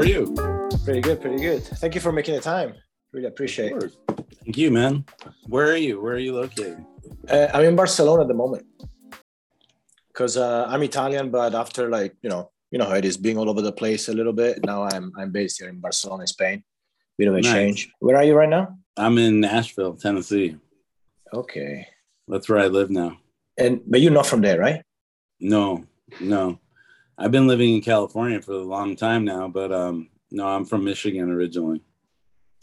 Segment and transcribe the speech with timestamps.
[0.00, 0.34] are you?
[0.84, 1.62] Pretty good, pretty good.
[1.62, 2.74] Thank you for making the time.
[3.12, 3.96] Really appreciate it.
[4.44, 5.04] Thank you, man.
[5.46, 6.00] Where are you?
[6.00, 6.84] Where are you located?
[7.28, 8.64] Uh, I'm in Barcelona at the moment
[10.08, 13.36] because uh, I'm Italian, but after like you know, you know how it is, being
[13.36, 14.64] all over the place a little bit.
[14.64, 16.64] Now I'm I'm based here in Barcelona, Spain.
[17.18, 17.52] Bit of a Nice.
[17.52, 17.92] change.
[17.98, 18.78] Where are you right now?
[18.96, 20.56] I'm in Nashville, Tennessee.
[21.34, 21.86] Okay.
[22.26, 23.18] That's where I live now.
[23.58, 24.82] And but you're not from there, right?
[25.40, 25.84] No,
[26.20, 26.58] no.
[27.20, 30.84] I've been living in California for a long time now, but um, no, I'm from
[30.84, 31.82] Michigan originally.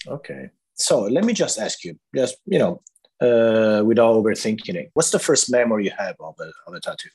[0.08, 0.50] Okay.
[0.74, 2.82] So let me just ask you, just you know,
[3.22, 7.10] uh, without overthinking it, what's the first memory you have of a of a tattoo?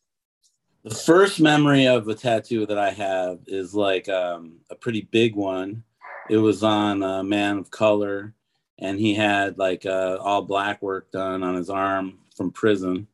[0.84, 5.34] The first memory of a tattoo that I have is like um, a pretty big
[5.34, 5.82] one.
[6.30, 8.34] It was on a man of color,
[8.78, 13.08] and he had like uh, all black work done on his arm from prison.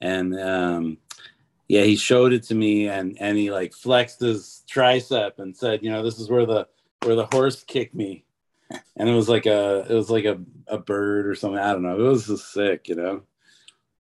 [0.00, 0.98] And um,
[1.68, 5.82] yeah, he showed it to me, and and he like flexed his tricep and said,
[5.82, 6.66] you know, this is where the
[7.02, 8.24] where the horse kicked me.
[8.96, 11.58] And it was like a it was like a, a bird or something.
[11.58, 11.98] I don't know.
[11.98, 13.22] It was just sick, you know.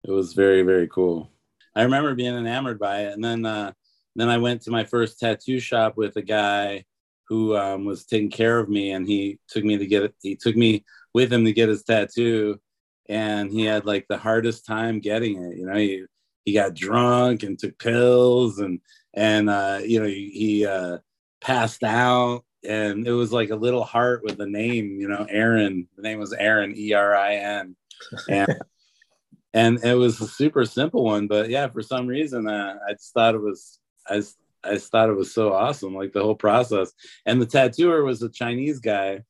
[0.05, 1.31] It was very very cool.
[1.75, 3.73] I remember being enamored by it, and then uh,
[4.17, 6.85] then I went to my first tattoo shop with a guy
[7.29, 10.15] who um, was taking care of me, and he took me to get it.
[10.23, 12.61] He took me with him to get his tattoo,
[13.09, 15.57] and he had like the hardest time getting it.
[15.57, 16.05] You know, he
[16.45, 18.81] he got drunk and took pills, and
[19.15, 20.99] and uh, you know he, he uh,
[21.41, 24.99] passed out, and it was like a little heart with a name.
[25.01, 25.89] You know, Aaron.
[25.97, 27.77] The name was Aaron, E R I N,
[28.29, 28.49] and
[29.55, 33.13] and it was a super simple one but yeah for some reason uh, i just
[33.13, 36.35] thought it was I just, I just thought it was so awesome like the whole
[36.35, 36.93] process
[37.27, 39.23] and the tattooer was a chinese guy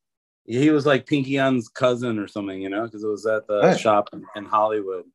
[0.45, 3.59] he was like pinky Yun's cousin or something you know because it was at the
[3.59, 3.79] Right.
[3.79, 5.05] shop in, in hollywood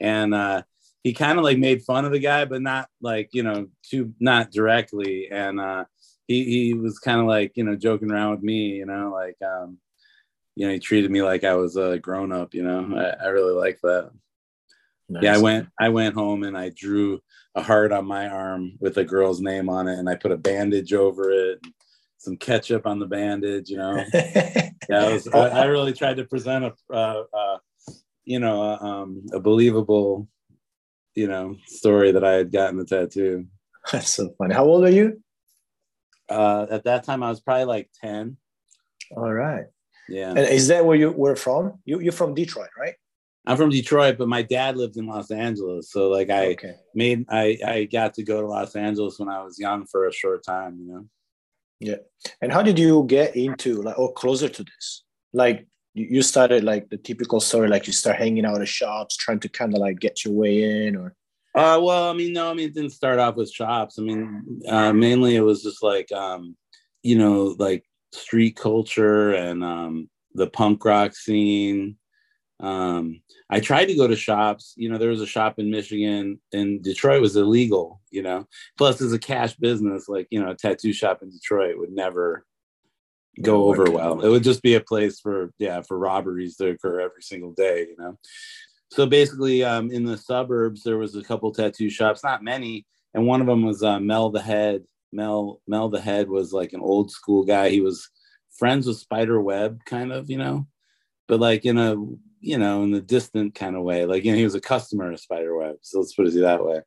[0.00, 0.62] and uh
[1.02, 4.14] he kind of like made fun of the guy but not like you know too
[4.20, 5.28] not directly.
[5.30, 5.84] And uh
[6.28, 9.36] he he was kind of like you know joking around with me you know like
[9.42, 9.78] um
[10.54, 12.94] you know he treated me like i was a grown up you know?
[12.96, 14.10] I, I really like that.
[15.08, 17.20] Yeah, I went I went home and I drew
[17.54, 20.38] a heart on my arm with a girl's name on it and I put a
[20.38, 21.60] bandage over it,
[22.16, 24.02] some ketchup on the bandage, you know.
[24.88, 27.58] Yeah, was, I, I really tried to present a uh, uh,
[28.24, 30.28] you know, a, um, a believable,
[31.14, 33.46] you know, story that I had gotten the tattoo.
[33.92, 34.54] That's so funny.
[34.54, 35.22] How old are you?
[36.28, 38.36] Uh, at that time I was probably like 10.
[39.16, 39.66] All right.
[40.08, 40.30] Yeah.
[40.30, 41.78] And is that where you were from?
[41.84, 42.94] You you're from Detroit, right?
[43.46, 45.90] I'm from Detroit, but my dad lived in Los Angeles.
[45.90, 46.74] So like I okay.
[46.94, 50.12] made I I got to go to Los Angeles when I was young for a
[50.12, 51.06] short time, you know.
[51.80, 51.96] Yeah.
[52.40, 55.04] And how did you get into like or closer to this?
[55.32, 59.40] Like you started like the typical story, like you start hanging out at shops, trying
[59.40, 61.14] to kind of like get your way in, or
[61.54, 63.98] Uh, well, I mean, no, I mean, it didn't start off with shops.
[63.98, 66.56] I mean, uh, mainly it was just like, um,
[67.02, 71.96] you know, like street culture and um, the punk rock scene.
[72.60, 73.20] Um,
[73.50, 74.72] I tried to go to shops.
[74.76, 78.00] You know, there was a shop in Michigan, and Detroit was illegal.
[78.10, 78.46] You know,
[78.78, 82.46] plus as a cash business, like you know, a tattoo shop in Detroit would never
[83.40, 84.20] go over well.
[84.20, 87.86] It would just be a place for yeah for robberies to occur every single day.
[87.88, 88.18] You know
[88.92, 93.26] so basically um, in the suburbs there was a couple tattoo shops not many and
[93.26, 96.80] one of them was uh, mel the head mel mel the head was like an
[96.80, 98.10] old school guy he was
[98.58, 100.66] friends with spider web kind of you know
[101.26, 101.96] but like in a
[102.42, 105.10] you know in the distant kind of way like you know he was a customer
[105.10, 106.80] of spider web so let's put it that way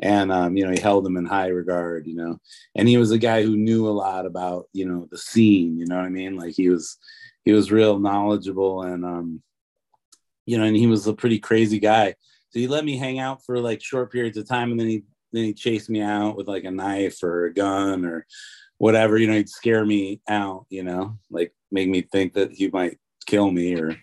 [0.00, 2.38] and um, you know he held him in high regard you know
[2.74, 5.86] and he was a guy who knew a lot about you know the scene you
[5.86, 6.96] know what i mean like he was
[7.44, 9.42] he was real knowledgeable and um
[10.50, 12.14] you know, and he was a pretty crazy guy.
[12.50, 15.04] So he let me hang out for like short periods of time, and then he
[15.32, 18.26] then he chased me out with like a knife or a gun or
[18.78, 19.16] whatever.
[19.16, 20.66] You know, he'd scare me out.
[20.68, 23.96] You know, like make me think that he might kill me or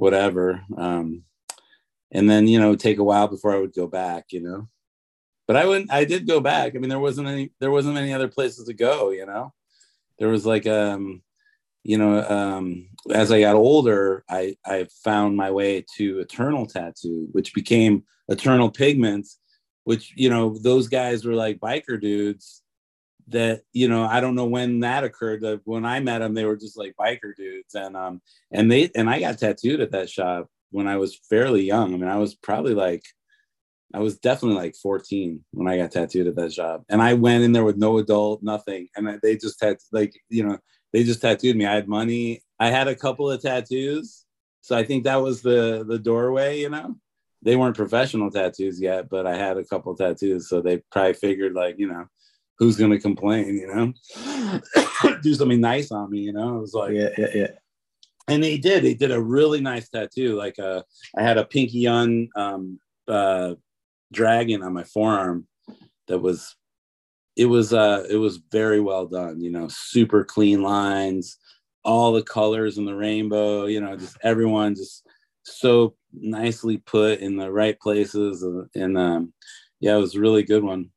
[0.00, 0.62] whatever.
[0.76, 1.24] Um,
[2.10, 4.26] and then you know, take a while before I would go back.
[4.30, 4.68] You know,
[5.46, 5.92] but I wouldn't.
[5.92, 6.74] I did go back.
[6.74, 7.52] I mean, there wasn't any.
[7.60, 9.10] There wasn't any other places to go.
[9.10, 9.52] You know,
[10.18, 11.22] there was like um
[11.82, 17.28] you know, um, as I got older, I, I found my way to Eternal Tattoo,
[17.32, 19.38] which became Eternal Pigments,
[19.84, 22.59] which, you know, those guys were like biker dudes
[23.28, 25.42] that, you know, I don't know when that occurred.
[25.42, 27.74] That when I met them, they were just like biker dudes.
[27.74, 28.20] And, um,
[28.52, 31.94] and they, and I got tattooed at that shop when I was fairly young.
[31.94, 33.02] I mean, I was probably like,
[33.92, 36.84] I was definitely like 14 when I got tattooed at that shop.
[36.88, 38.88] And I went in there with no adult, nothing.
[38.96, 40.58] And they just had like, you know,
[40.92, 41.66] they just tattooed me.
[41.66, 42.42] I had money.
[42.58, 44.24] I had a couple of tattoos.
[44.60, 46.96] So I think that was the the doorway, you know.
[47.42, 50.48] They weren't professional tattoos yet, but I had a couple tattoos.
[50.48, 52.04] So they probably figured like, you know,
[52.60, 54.60] who's gonna complain, you know?
[55.22, 56.58] Do something nice on me, you know?
[56.58, 57.50] It was like yeah, yeah, yeah.
[58.28, 58.84] And he did.
[58.84, 60.36] He did a really nice tattoo.
[60.36, 60.82] Like uh
[61.18, 62.78] I had a Pinky Yun um
[63.08, 63.54] uh
[64.12, 65.48] dragon on my forearm
[66.06, 66.54] that was
[67.34, 71.38] it was uh it was very well done, you know, super clean lines,
[71.82, 75.06] all the colors in the rainbow, you know, just everyone just
[75.44, 79.32] so nicely put in the right places and, and um
[79.80, 80.90] yeah, it was a really good one.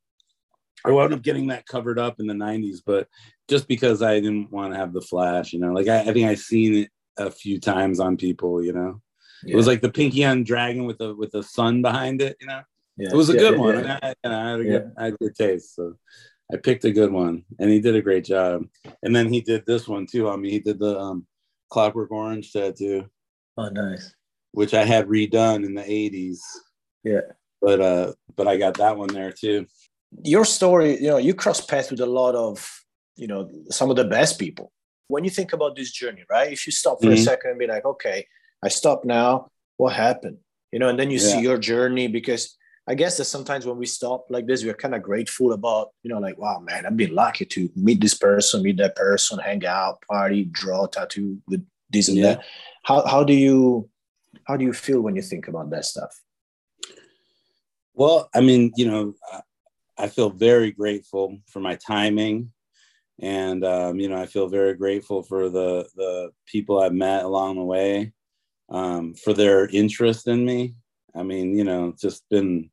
[0.86, 3.08] I wound up getting that covered up in the 90s, but
[3.48, 6.28] just because I didn't want to have the flash, you know, like I, I think
[6.28, 9.02] I've seen it a few times on people, you know.
[9.46, 9.54] Yeah.
[9.54, 12.48] It was like the Pinky Yun dragon with the with the sun behind it, you
[12.48, 12.62] know.
[12.98, 13.10] Yeah.
[13.12, 13.86] It was a yeah, good one.
[13.86, 15.76] I, I, I, had a good, I had good taste.
[15.76, 15.96] So
[16.54, 18.66] I picked a good one and he did a great job.
[19.02, 20.52] And then he did this one too on me.
[20.52, 21.26] He did the um,
[21.70, 23.06] Clockwork Orange tattoo.
[23.58, 24.14] Oh, nice.
[24.52, 26.40] Which I had redone in the 80s.
[27.04, 27.22] Yeah.
[27.62, 29.66] But uh but I got that one there too.
[30.24, 32.70] Your story, you know, you cross paths with a lot of,
[33.16, 34.72] you know, some of the best people.
[35.08, 36.52] When you think about this journey, right?
[36.52, 37.16] If you stop for mm-hmm.
[37.16, 38.26] a second and be like, okay,
[38.64, 40.38] I stop now, what happened?
[40.72, 41.28] You know, and then you yeah.
[41.28, 42.58] see your journey because
[42.88, 46.10] I guess that sometimes when we stop like this, we're kind of grateful about, you
[46.10, 49.66] know, like, wow, man, I've been lucky to meet this person, meet that person, hang
[49.66, 52.36] out, party, draw, tattoo with this and yeah.
[52.36, 52.46] that.
[52.84, 53.90] How, how do you
[54.46, 56.20] how do you feel when you think about that stuff?
[57.94, 59.14] Well, I mean, you know,
[59.98, 62.52] I feel very grateful for my timing,
[63.20, 67.56] and um, you know, I feel very grateful for the the people I've met along
[67.56, 68.12] the way,
[68.70, 70.76] um, for their interest in me.
[71.16, 72.70] I mean, you know, it's just been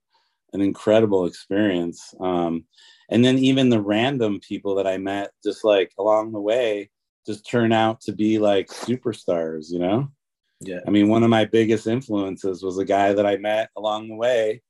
[0.53, 2.15] an incredible experience.
[2.21, 2.65] Um,
[3.11, 6.91] and then even the random people that I met just like along the way
[7.27, 10.09] just turn out to be like superstars, you know?
[10.61, 10.81] Yeah.
[10.87, 14.15] I mean, one of my biggest influences was a guy that I met along the
[14.15, 14.63] way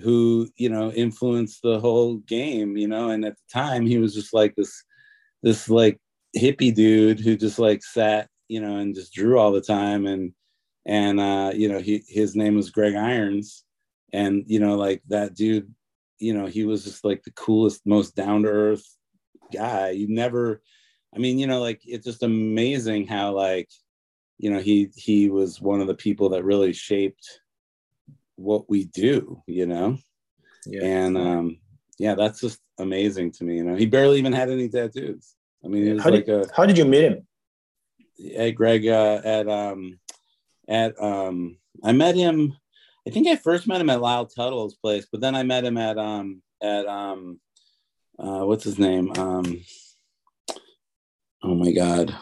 [0.00, 4.14] who, you know, influenced the whole game, you know, and at the time he was
[4.14, 4.84] just like this
[5.42, 5.98] this like
[6.36, 10.06] hippie dude who just like sat, you know, and just drew all the time.
[10.06, 10.32] And
[10.86, 13.64] and uh, you know, he his name was Greg Irons.
[14.12, 15.72] And you know like that dude
[16.18, 18.84] you know he was just like the coolest most down to earth
[19.52, 19.90] guy.
[19.90, 20.62] You never
[21.14, 23.68] i mean you know like it's just amazing how like
[24.38, 27.40] you know he he was one of the people that really shaped
[28.38, 29.98] what we do you know
[30.66, 30.84] yeah.
[30.84, 31.58] and um
[31.98, 35.68] yeah that's just amazing to me you know he barely even had any tattoos i
[35.68, 37.26] mean it was how like did, a how did you meet him
[38.36, 39.98] at greg uh, at um
[40.68, 42.56] at um i met him
[43.08, 45.78] I think I first met him at Lyle Tuttle's place, but then I met him
[45.78, 47.40] at um at um
[48.18, 49.12] uh, what's his name?
[49.16, 49.62] Um,
[51.42, 52.14] oh my god,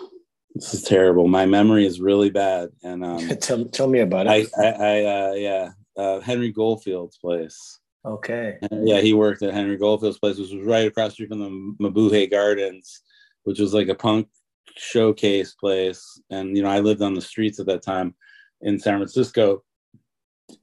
[0.54, 1.26] this is terrible.
[1.26, 2.68] My memory is really bad.
[2.84, 4.48] And um, tell tell me about it.
[4.56, 7.80] I I, I uh, yeah, uh, Henry Goldfield's place.
[8.04, 8.58] Okay.
[8.70, 11.74] And, yeah, he worked at Henry Goldfield's place, which was right across street from the
[11.80, 13.02] Mabuhay Gardens,
[13.44, 14.28] which was like a punk
[14.76, 16.20] showcase place.
[16.30, 18.14] And you know, I lived on the streets at that time
[18.60, 19.62] in San Francisco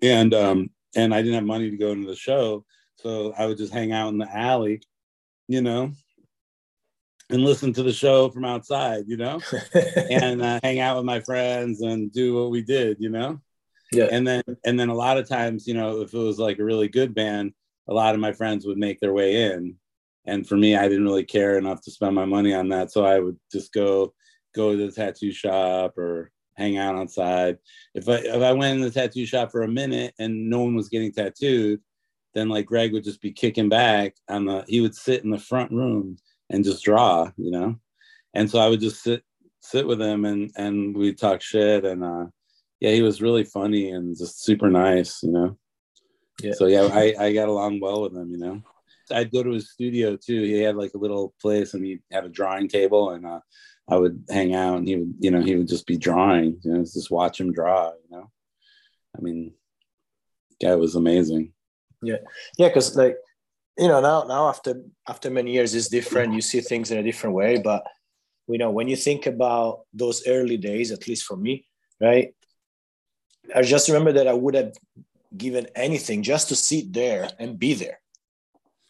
[0.01, 2.65] and um and I didn't have money to go into the show,
[2.97, 4.83] so I would just hang out in the alley,
[5.47, 5.91] you know,
[7.31, 9.39] and listen to the show from outside, you know,
[10.11, 13.41] and uh, hang out with my friends and do what we did, you know.
[13.93, 14.07] Yeah.
[14.11, 16.63] And then and then a lot of times, you know, if it was like a
[16.63, 17.53] really good band,
[17.87, 19.75] a lot of my friends would make their way in,
[20.25, 23.05] and for me, I didn't really care enough to spend my money on that, so
[23.05, 24.13] I would just go
[24.55, 27.57] go to the tattoo shop or hang out outside.
[27.95, 30.75] If I if I went in the tattoo shop for a minute and no one
[30.75, 31.81] was getting tattooed,
[32.33, 35.37] then like Greg would just be kicking back on the he would sit in the
[35.37, 36.17] front room
[36.49, 37.75] and just draw, you know.
[38.33, 39.23] And so I would just sit
[39.61, 42.25] sit with him and and we'd talk shit and uh
[42.83, 45.57] yeah, he was really funny and just super nice, you know.
[46.41, 46.51] Yeah.
[46.51, 48.61] So yeah, I, I got along well with him, you know.
[49.09, 50.43] I'd go to his studio too.
[50.43, 53.39] He had like a little place and he'd have a drawing table and uh
[53.89, 56.73] I would hang out and he would, you know, he would just be drawing, you
[56.73, 58.29] know, just watch him draw, you know.
[59.17, 59.53] I mean,
[60.61, 61.53] guy was amazing.
[62.01, 62.17] Yeah.
[62.57, 63.15] Yeah, because like,
[63.77, 66.33] you know, now now after after many years it's different.
[66.33, 67.59] You see things in a different way.
[67.59, 67.87] But
[68.49, 71.65] you know, when you think about those early days, at least for me,
[72.01, 72.33] right?
[73.55, 74.73] I just remember that I would have
[75.35, 77.99] given anything just to sit there and be there.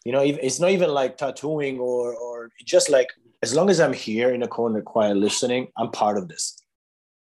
[0.04, 3.08] You know, it's not even like tattooing or or just like
[3.42, 6.56] as long as I'm here in a corner, quiet, listening, I'm part of this.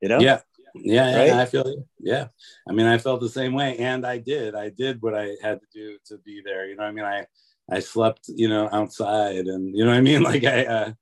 [0.00, 0.20] You know?
[0.20, 0.40] Yeah.
[0.74, 1.26] Yeah, right?
[1.28, 2.28] yeah, I feel yeah.
[2.66, 4.54] I mean, I felt the same way, and I did.
[4.54, 6.66] I did what I had to do to be there.
[6.66, 7.26] You know, I mean, I
[7.70, 10.92] I slept, you know, outside, and you know, I mean, like I, uh,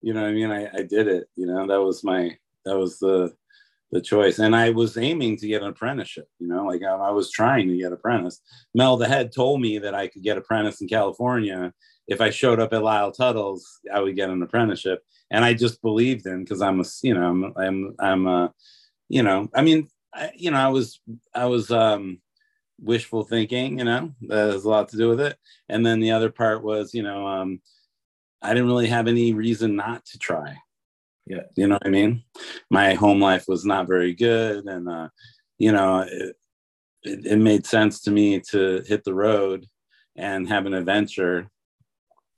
[0.00, 1.28] you know, I mean, I, I did it.
[1.36, 3.34] You know, that was my that was the
[3.90, 4.38] the choice.
[4.38, 7.68] And I was aiming to get an apprenticeship, you know, like I, I was trying
[7.68, 8.40] to get apprentice.
[8.74, 11.72] Mel the head told me that I could get apprentice in California.
[12.06, 15.02] If I showed up at Lyle Tuttle's, I would get an apprenticeship.
[15.30, 18.54] And I just believed him because I'm a, you know, I'm, I'm, I'm a,
[19.08, 21.00] you know, I mean, I, you know, I was,
[21.34, 22.20] I was, um,
[22.80, 25.36] wishful thinking, you know, that has a lot to do with it.
[25.68, 27.60] And then the other part was, you know, um,
[28.40, 30.56] I didn't really have any reason not to try.
[31.28, 31.42] Yeah.
[31.56, 32.22] You know what I mean?
[32.70, 34.64] My home life was not very good.
[34.64, 35.08] And, uh,
[35.58, 36.36] you know, it,
[37.02, 39.66] it, it made sense to me to hit the road
[40.16, 41.50] and have an adventure,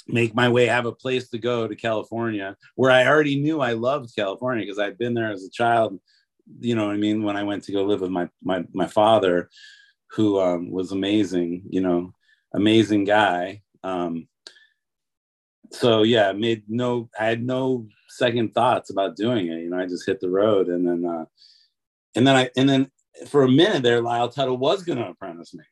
[0.09, 3.73] make my way, have a place to go to California, where I already knew I
[3.75, 5.99] loved California because I'd been there as a child.
[6.59, 7.23] You know what I mean?
[7.23, 9.49] When I went to go live with my my my father,
[10.11, 12.13] who um, was amazing, you know,
[12.53, 13.63] amazing guy.
[13.85, 14.27] Um,
[15.73, 19.61] so yeah, made no, I had no second thoughts about doing it.
[19.61, 21.25] You know, I just hit the road and then, uh,
[22.17, 22.91] and then I, and then
[23.29, 25.65] for a minute there, Lyle Tuttle was going to apprentice me.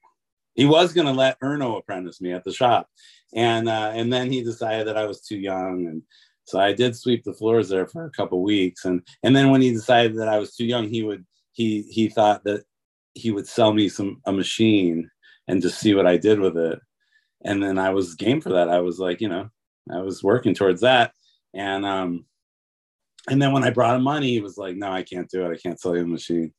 [0.55, 2.89] He was going to let Erno apprentice me at the shop.
[3.35, 5.87] And, uh, and then he decided that I was too young.
[5.87, 6.03] And
[6.45, 8.85] so I did sweep the floors there for a couple weeks.
[8.85, 12.09] And, and then when he decided that I was too young, he would, he, he
[12.09, 12.65] thought that
[13.15, 15.11] he would sell me some, a machine
[15.47, 16.81] and just see what I did with it.
[17.45, 18.69] And then I was game for that.
[18.69, 19.51] I was like, you know,
[19.93, 21.13] I was working towards that.
[21.55, 22.27] And um,
[23.29, 25.53] and then when I brought him money, he was like, "No, I can't do it.
[25.53, 26.53] I can't sell you the machine."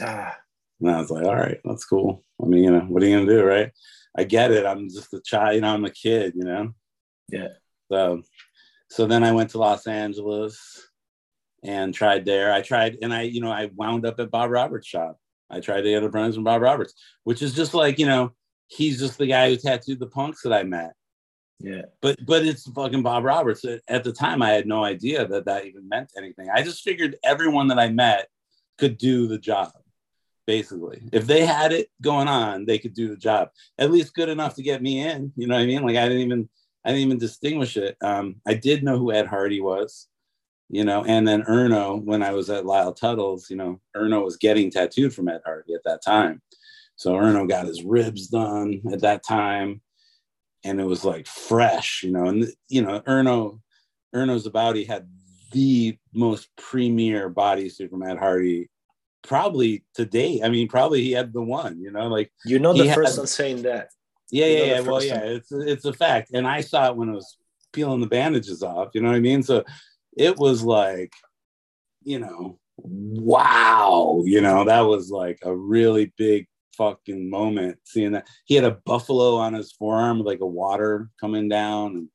[0.00, 0.36] Ah.
[0.80, 2.24] And I was like, "All right, that's cool.
[2.42, 3.70] I mean, you know, what are you gonna do, right?
[4.16, 4.66] I get it.
[4.66, 5.54] I'm just a child.
[5.54, 6.34] You know, I'm a kid.
[6.36, 6.74] You know."
[7.28, 7.48] Yeah.
[7.90, 8.22] So,
[8.88, 10.88] so then I went to Los Angeles
[11.64, 12.52] and tried there.
[12.52, 15.18] I tried, and I, you know, I wound up at Bob Roberts' shop.
[15.50, 16.94] I tried to get a apprentice from Bob Roberts,
[17.24, 18.32] which is just like, you know,
[18.68, 20.92] he's just the guy who tattooed the punks that I met.
[21.60, 21.82] Yeah.
[22.00, 23.64] But but it's fucking Bob Roberts.
[23.86, 26.48] At the time, I had no idea that that even meant anything.
[26.52, 28.28] I just figured everyone that I met
[28.78, 29.72] could do the job.
[30.46, 33.50] Basically, if they had it going on, they could do the job.
[33.78, 35.32] At least good enough to get me in.
[35.36, 35.82] You know what I mean?
[35.82, 36.48] Like I didn't even
[36.84, 37.96] I didn't even distinguish it.
[38.00, 40.08] Um, I did know who Ed Hardy was,
[40.70, 44.38] you know, and then Erno when I was at Lyle Tuttle's, you know, Erno was
[44.38, 46.40] getting tattooed from Ed Hardy at that time.
[46.96, 49.82] So Erno got his ribs done at that time
[50.64, 52.26] and it was like fresh, you know.
[52.26, 53.60] And you know, Erno,
[54.14, 55.08] Erno's He had
[55.52, 58.70] the most premier bodysuit from Ed Hardy,
[59.22, 60.42] probably to date.
[60.44, 63.26] I mean, probably he had the one, you know, like you're not the first one
[63.26, 63.88] saying that.
[64.30, 64.80] Yeah, yeah, yeah.
[64.80, 67.36] Well, yeah, it's it's a fact, and I saw it when it was
[67.72, 68.90] peeling the bandages off.
[68.94, 69.42] You know what I mean?
[69.42, 69.64] So
[70.16, 71.12] it was like,
[72.02, 74.22] you know, wow.
[74.24, 76.46] You know, that was like a really big
[76.76, 78.26] fucking moment seeing that.
[78.44, 81.96] He had a buffalo on his forearm with like a water coming down.
[81.96, 82.08] And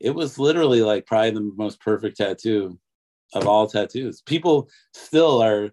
[0.00, 2.78] it was literally like probably the most perfect tattoo
[3.34, 4.22] of all tattoos.
[4.22, 5.70] People still are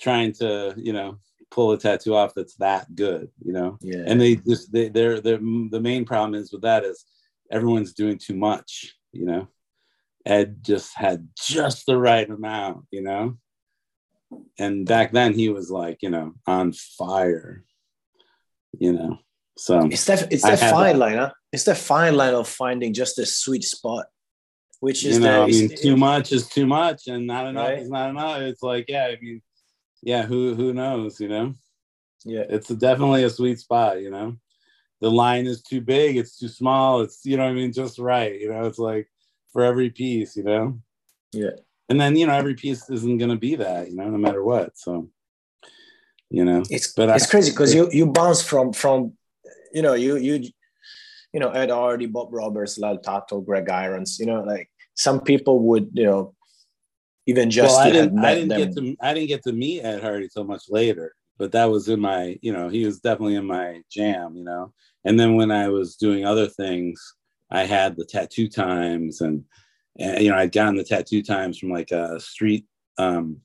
[0.00, 1.18] trying to, you know,
[1.50, 3.78] pull a tattoo off that's that good, you know?
[3.80, 4.04] Yeah.
[4.06, 7.04] And they just, they, they're, they're, the main problem is with that is
[7.50, 9.48] everyone's doing too much, you know?
[10.26, 13.36] Ed just had just the right amount, you know?
[14.58, 17.64] And back then he was like you know on fire
[18.78, 19.18] you know
[19.56, 19.86] so.
[19.86, 20.98] It's that it's that fine that.
[20.98, 21.32] line huh?
[21.52, 24.06] it's that fine line of finding just the sweet spot
[24.80, 27.78] which is you know, I mean, too much is too much and not enough right?
[27.78, 28.40] is not enough.
[28.40, 29.40] It's like yeah i mean
[30.02, 31.54] yeah who who knows you know?
[32.24, 32.44] Yeah.
[32.48, 34.36] It's definitely a sweet spot you know?
[35.00, 38.38] The line is too big it's too small it's you know i mean just right
[38.40, 38.64] you know?
[38.64, 39.08] It's like
[39.52, 40.80] for every piece you know?
[41.32, 41.56] Yeah
[41.88, 44.42] and then you know every piece isn't going to be that you know no matter
[44.42, 45.08] what so
[46.30, 46.62] you know.
[46.68, 49.12] It's but it's I, crazy because you you bounce from from
[49.72, 50.42] you know you you
[51.32, 55.60] you know ed hardy bob roberts lyle tuttle greg irons you know like some people
[55.60, 56.34] would you know
[57.26, 60.02] even just well, I didn't, I didn't get to I didn't get to meet Ed
[60.02, 63.46] Hardy so much later, but that was in my you know he was definitely in
[63.46, 64.72] my jam, you know.
[65.04, 67.14] And then when I was doing other things,
[67.50, 69.44] I had the tattoo times and
[69.98, 72.66] and, you know, I'd gotten the tattoo times from like a street,
[72.98, 73.40] um,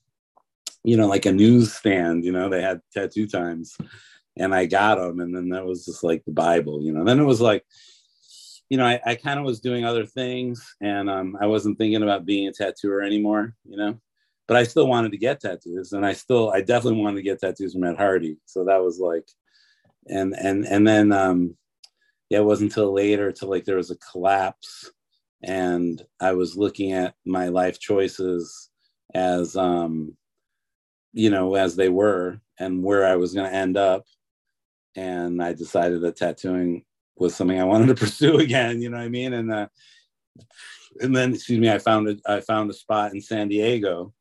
[0.82, 3.76] you know, like a newsstand, you know, they had tattoo times
[4.36, 5.20] and I got them.
[5.20, 7.64] And then that was just like the Bible, you know, then it was like,
[8.68, 12.02] you know, I, I kind of was doing other things and um, I wasn't thinking
[12.02, 14.00] about being a tattooer anymore, you know,
[14.46, 17.40] but I still wanted to get tattoos and I still, I definitely wanted to get
[17.40, 18.38] tattoos from Ed Hardy.
[18.46, 19.28] So that was like,
[20.06, 21.56] and, and, and then, um,
[22.30, 24.90] yeah, it wasn't until later till like there was a collapse
[25.42, 28.70] and I was looking at my life choices
[29.14, 30.16] as um,
[31.12, 34.04] you know as they were and where I was going to end up,
[34.96, 36.84] and I decided that tattooing
[37.16, 38.80] was something I wanted to pursue again.
[38.80, 39.32] You know what I mean?
[39.32, 39.68] And uh,
[41.00, 44.12] and then excuse me, I found a, I found a spot in San Diego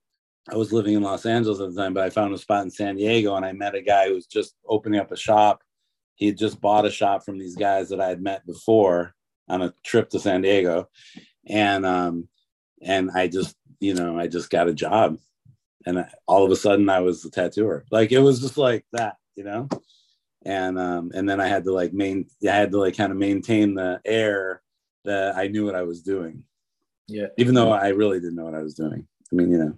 [0.52, 2.72] I was living in Los Angeles at the time, but I found a spot in
[2.72, 5.62] San Diego and I met a guy who was just opening up a shop.
[6.16, 9.14] He had just bought a shop from these guys that I had met before
[9.50, 10.90] on a trip to San Diego.
[11.48, 12.28] And um
[12.82, 15.18] and I just, you know, I just got a job.
[15.86, 17.86] And I, all of a sudden I was a tattooer.
[17.92, 19.68] Like it was just like that, you know?
[20.46, 23.18] And um and then I had to like main I had to like kind of
[23.18, 24.62] maintain the air
[25.06, 26.44] that I knew what I was doing.
[27.08, 27.28] Yeah.
[27.38, 29.08] Even though I really didn't know what I was doing.
[29.32, 29.78] I mean, you know,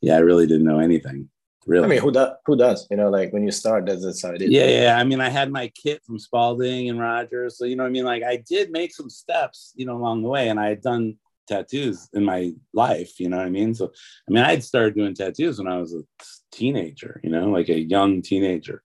[0.00, 1.28] yeah, I really didn't know anything.
[1.66, 1.84] Really.
[1.84, 2.32] I mean, who does?
[2.46, 2.86] Who does?
[2.90, 4.50] You know, like when you start, that's, that's how it is.
[4.50, 4.98] Yeah, yeah.
[4.98, 8.04] I mean, I had my kit from Spaulding and Rogers, so you know, I mean,
[8.04, 11.16] like I did make some steps, you know, along the way, and I had done
[11.46, 13.18] tattoos in my life.
[13.18, 13.74] You know what I mean?
[13.74, 13.92] So,
[14.28, 16.02] I mean, I had started doing tattoos when I was a
[16.52, 17.20] teenager.
[17.24, 18.82] You know, like a young teenager.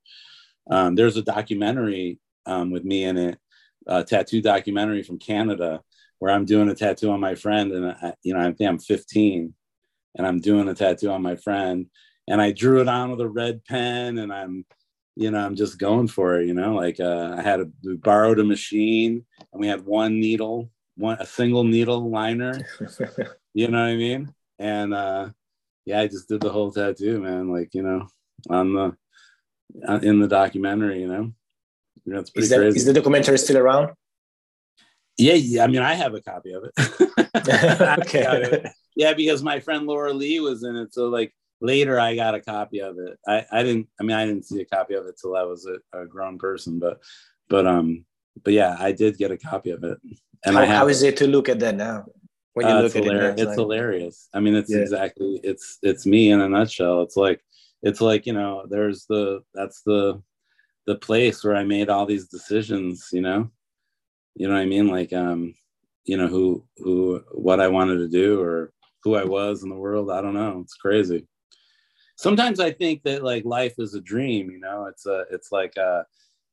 [0.69, 3.39] Um, there's a documentary um, with me in it,
[3.87, 5.81] a tattoo documentary from Canada,
[6.19, 8.79] where I'm doing a tattoo on my friend, and I, you know, I think I'm
[8.79, 9.53] 15
[10.15, 11.87] and I'm doing a tattoo on my friend
[12.29, 14.65] and I drew it on with a red pen and I'm
[15.15, 17.97] you know I'm just going for it you know like uh, I had a we
[17.97, 22.53] borrowed a machine and we had one needle one a single needle liner
[23.53, 25.29] you know what I mean and uh
[25.85, 28.07] yeah I just did the whole tattoo man like you know
[28.49, 28.95] on the
[29.87, 31.33] uh, in the documentary you know
[32.05, 32.77] you know, it's pretty is, that, crazy.
[32.77, 33.89] is the documentary still around?
[35.17, 36.73] Yeah, yeah, I mean, I have a copy of it.
[38.07, 40.93] okay yeah, because my friend Laura Lee was in it.
[40.93, 43.17] So like later I got a copy of it.
[43.27, 45.65] I, I didn't, I mean, I didn't see a copy of it till I was
[45.65, 46.99] a, a grown person, but,
[47.49, 48.05] but, um,
[48.43, 49.97] but yeah, I did get a copy of it.
[50.45, 52.05] And how, I how is it to look at that now?
[52.53, 53.33] When you uh, look at hilarious.
[53.33, 54.29] it, now, it's, like, hilarious.
[54.33, 54.79] I mean, it's yeah.
[54.79, 57.01] exactly, it's, it's me in a nutshell.
[57.01, 57.41] It's like,
[57.83, 60.21] it's like, you know, there's the, that's the,
[60.87, 63.51] the place where I made all these decisions, you know,
[64.35, 64.87] you know what I mean?
[64.87, 65.53] Like, um,
[66.05, 68.71] you know, who, who, what I wanted to do or,
[69.03, 70.11] who I was in the world.
[70.11, 70.59] I don't know.
[70.61, 71.25] It's crazy.
[72.19, 75.77] Sometimes I think that like life is a dream, you know, it's a, it's like,
[75.77, 76.03] uh,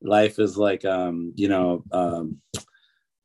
[0.01, 2.41] life is like, um, you know, um,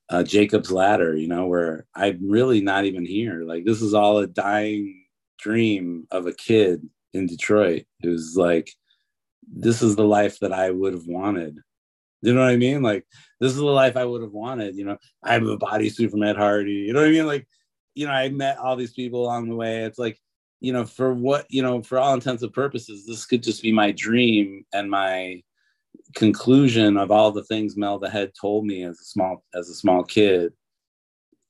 [0.09, 3.43] uh, Jacob's ladder, you know, where I'm really not even here.
[3.43, 5.05] Like this is all a dying
[5.37, 6.81] dream of a kid
[7.13, 8.71] in Detroit who's like,
[9.47, 11.59] this is the life that I would have wanted.
[12.23, 12.81] You know what I mean?
[12.81, 13.05] Like
[13.39, 14.75] this is the life I would have wanted.
[14.77, 16.71] You know, I have a bodysuit from Ed Hardy.
[16.71, 17.27] You know what I mean?
[17.27, 17.47] Like
[17.93, 19.83] you know, I met all these people along the way.
[19.83, 20.19] It's like,
[20.61, 23.71] you know, for what, you know, for all intents and purposes, this could just be
[23.71, 25.41] my dream and my
[26.15, 29.73] conclusion of all the things Mel the Head told me as a small as a
[29.73, 30.53] small kid.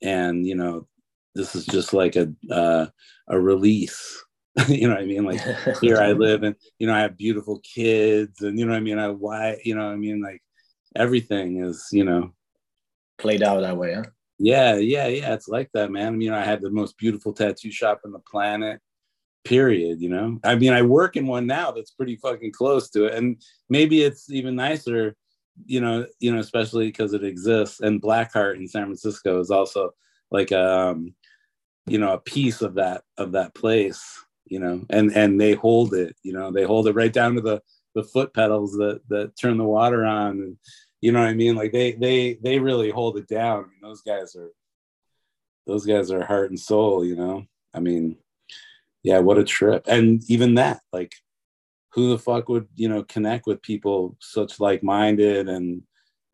[0.02, 0.88] And, you know,
[1.34, 2.86] this is just like a uh,
[3.28, 4.24] a release.
[4.68, 5.24] you know what I mean?
[5.24, 5.40] Like
[5.80, 8.80] here I live and you know, I have beautiful kids and you know what I
[8.80, 8.98] mean?
[8.98, 10.42] I why you know I mean like
[10.96, 12.32] everything is, you know,
[13.18, 14.04] played out that way, huh?
[14.38, 15.34] Yeah, yeah, yeah.
[15.34, 16.08] It's like that, man.
[16.08, 18.80] I mean, I had the most beautiful tattoo shop on the planet.
[19.44, 20.00] Period.
[20.00, 23.14] You know, I mean, I work in one now that's pretty fucking close to it,
[23.14, 25.16] and maybe it's even nicer.
[25.66, 27.80] You know, you know, especially because it exists.
[27.80, 29.90] And Blackheart in San Francisco is also
[30.30, 31.14] like a, um,
[31.86, 34.02] you know, a piece of that of that place.
[34.46, 36.16] You know, and and they hold it.
[36.22, 37.62] You know, they hold it right down to the
[37.94, 40.56] the foot pedals that that turn the water on and
[41.02, 41.56] you know what I mean?
[41.56, 43.64] Like they they they really hold it down.
[43.64, 44.50] I mean, those guys are
[45.66, 47.44] those guys are heart and soul, you know.
[47.74, 48.16] I mean,
[49.02, 49.84] yeah, what a trip.
[49.86, 51.14] And even that, like
[51.92, 55.82] who the fuck would, you know, connect with people such like-minded and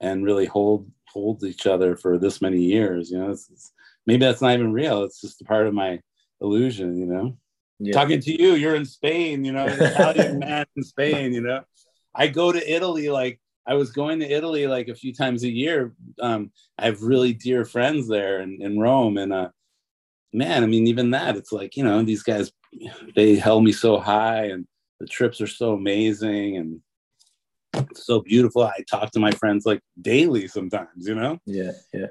[0.00, 3.30] and really hold hold each other for this many years, you know?
[3.30, 3.72] It's, it's,
[4.06, 5.02] maybe that's not even real.
[5.02, 6.00] It's just a part of my
[6.40, 7.36] illusion, you know.
[7.80, 7.94] Yeah.
[7.94, 11.62] Talking to you, you're in Spain, you know, Italian man in Spain, you know.
[12.14, 15.50] I go to Italy like I was going to Italy like a few times a
[15.50, 15.92] year.
[16.20, 19.50] Um, I have really dear friends there in, in Rome, and uh,
[20.32, 22.50] man, I mean, even that, it's like you know, these guys,
[23.14, 24.66] they held me so high, and
[25.00, 26.80] the trips are so amazing and
[27.94, 28.62] so beautiful.
[28.62, 31.38] I talk to my friends like daily sometimes, you know.
[31.46, 32.06] Yeah, yeah.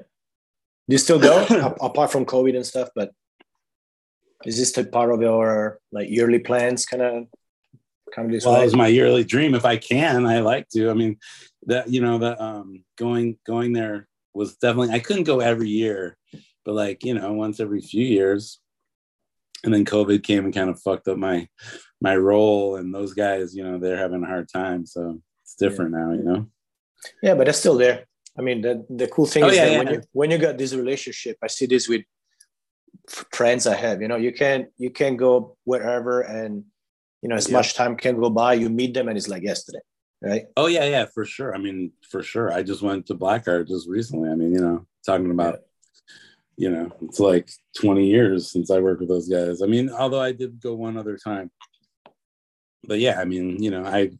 [0.88, 1.44] Do you still go
[1.80, 2.88] apart from COVID and stuff?
[2.94, 3.12] But
[4.44, 7.26] is this a part of your like yearly plans, kind of
[8.14, 11.16] come to well, it's my yearly dream if i can i like to i mean
[11.66, 16.16] that you know the um going going there was definitely i couldn't go every year
[16.64, 18.60] but like you know once every few years
[19.64, 21.48] and then covid came and kind of fucked up my
[22.00, 24.86] my role and those guys you know they're having a hard time.
[24.86, 25.98] So it's different yeah.
[25.98, 26.46] now you know?
[27.22, 28.06] Yeah but it's still there.
[28.38, 29.78] I mean the, the cool thing oh, is yeah, that yeah.
[29.78, 32.02] when you when you got this relationship i see this with
[33.32, 36.64] friends i have you know you can you can go wherever and
[37.22, 39.80] you know as much time can go by you meet them and it's like yesterday
[40.20, 40.46] right?
[40.56, 41.54] Oh yeah yeah for sure.
[41.54, 42.52] I mean for sure.
[42.52, 44.30] I just went to blackheart just recently.
[44.30, 45.60] I mean you know talking about
[46.58, 47.48] you know, it's like
[47.80, 49.62] 20 years since I worked with those guys.
[49.62, 51.52] I mean, although I did go one other time.
[52.84, 54.10] But yeah, I mean, you know, I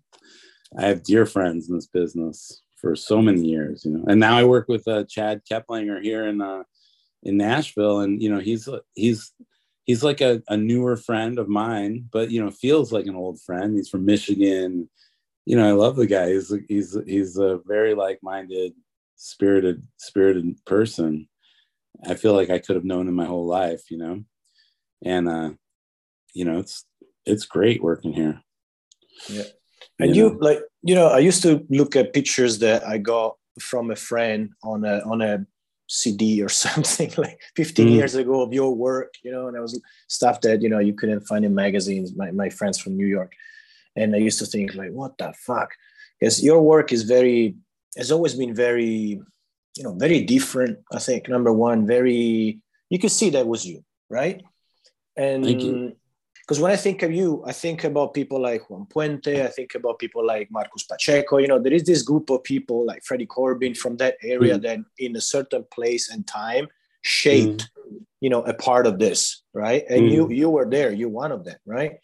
[0.76, 4.04] I have dear friends in this business for so many years, you know.
[4.06, 6.62] And now I work with uh, Chad Koeplinger here in uh,
[7.24, 9.32] in Nashville, and you know, he's he's
[9.84, 13.40] he's like a, a newer friend of mine, but you know, feels like an old
[13.42, 13.76] friend.
[13.76, 14.88] He's from Michigan.
[15.44, 16.34] You know, I love the guy.
[16.34, 18.74] He's he's he's a very like-minded,
[19.16, 21.28] spirited spirited person.
[22.06, 24.24] I feel like I could have known him my whole life, you know.
[25.04, 25.50] And uh,
[26.34, 26.84] you know, it's
[27.26, 28.40] it's great working here.
[29.28, 29.44] Yeah.
[30.00, 33.36] And you, you like, you know, I used to look at pictures that I got
[33.60, 35.46] from a friend on a on a
[35.88, 37.92] CD or something like 15 mm.
[37.92, 40.92] years ago of your work, you know, and it was stuff that, you know, you
[40.92, 43.32] couldn't find in magazines, my, my friends from New York.
[43.96, 45.70] And I used to think like, what the fuck?
[46.20, 47.56] Because your work is very,
[47.96, 49.20] has always been very,
[49.76, 50.78] you know, very different.
[50.92, 54.42] I think number one, very, you could see that was you, right?
[55.16, 55.94] And
[56.48, 59.74] because when I think of you, I think about people like Juan Puente, I think
[59.74, 61.36] about people like Marcus Pacheco.
[61.36, 64.62] You know, there is this group of people like Freddie Corbin from that area mm.
[64.62, 66.68] that in a certain place and time
[67.02, 67.98] shaped, mm.
[68.20, 69.84] you know, a part of this, right?
[69.90, 70.12] And mm.
[70.12, 71.98] you you were there, you're one of them, right?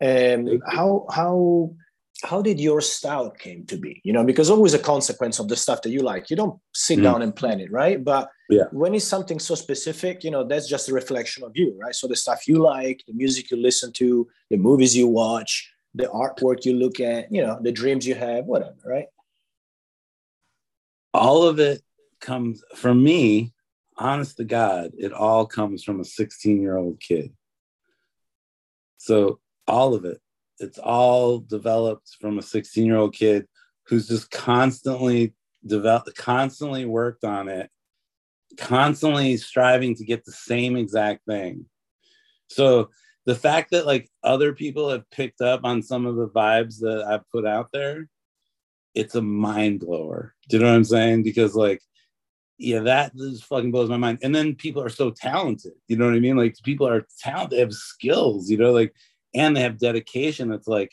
[0.00, 1.74] And how how
[2.22, 4.00] how did your style came to be?
[4.04, 6.30] You know because always a consequence of the stuff that you like.
[6.30, 7.02] You don't sit mm.
[7.02, 8.02] down and plan it right?
[8.02, 8.64] But yeah.
[8.70, 11.94] when it's something so specific you know that's just a reflection of you right?
[11.94, 16.04] So the stuff you like the music you listen to the movies you watch the
[16.06, 19.06] artwork you look at you know the dreams you have whatever right?
[21.12, 21.82] All of it
[22.20, 23.52] comes from me
[23.96, 27.32] honest to god it all comes from a 16 year old kid.
[28.98, 30.20] So all of it
[30.64, 33.46] it's all developed from a 16 year old kid
[33.86, 35.34] who's just constantly
[35.66, 37.70] developed constantly worked on it
[38.56, 41.66] constantly striving to get the same exact thing.
[42.48, 42.90] So
[43.26, 47.04] the fact that like other people have picked up on some of the vibes that
[47.08, 48.08] i've put out there
[48.94, 50.36] it's a mind blower.
[50.48, 51.22] Do you know what i'm saying?
[51.24, 51.80] Because like
[52.58, 54.18] yeah that just fucking blows my mind.
[54.22, 55.72] And then people are so talented.
[55.88, 56.36] You know what i mean?
[56.36, 58.72] Like people are talented have skills you know?
[58.72, 58.94] Like
[59.34, 60.92] and they have dedication that's like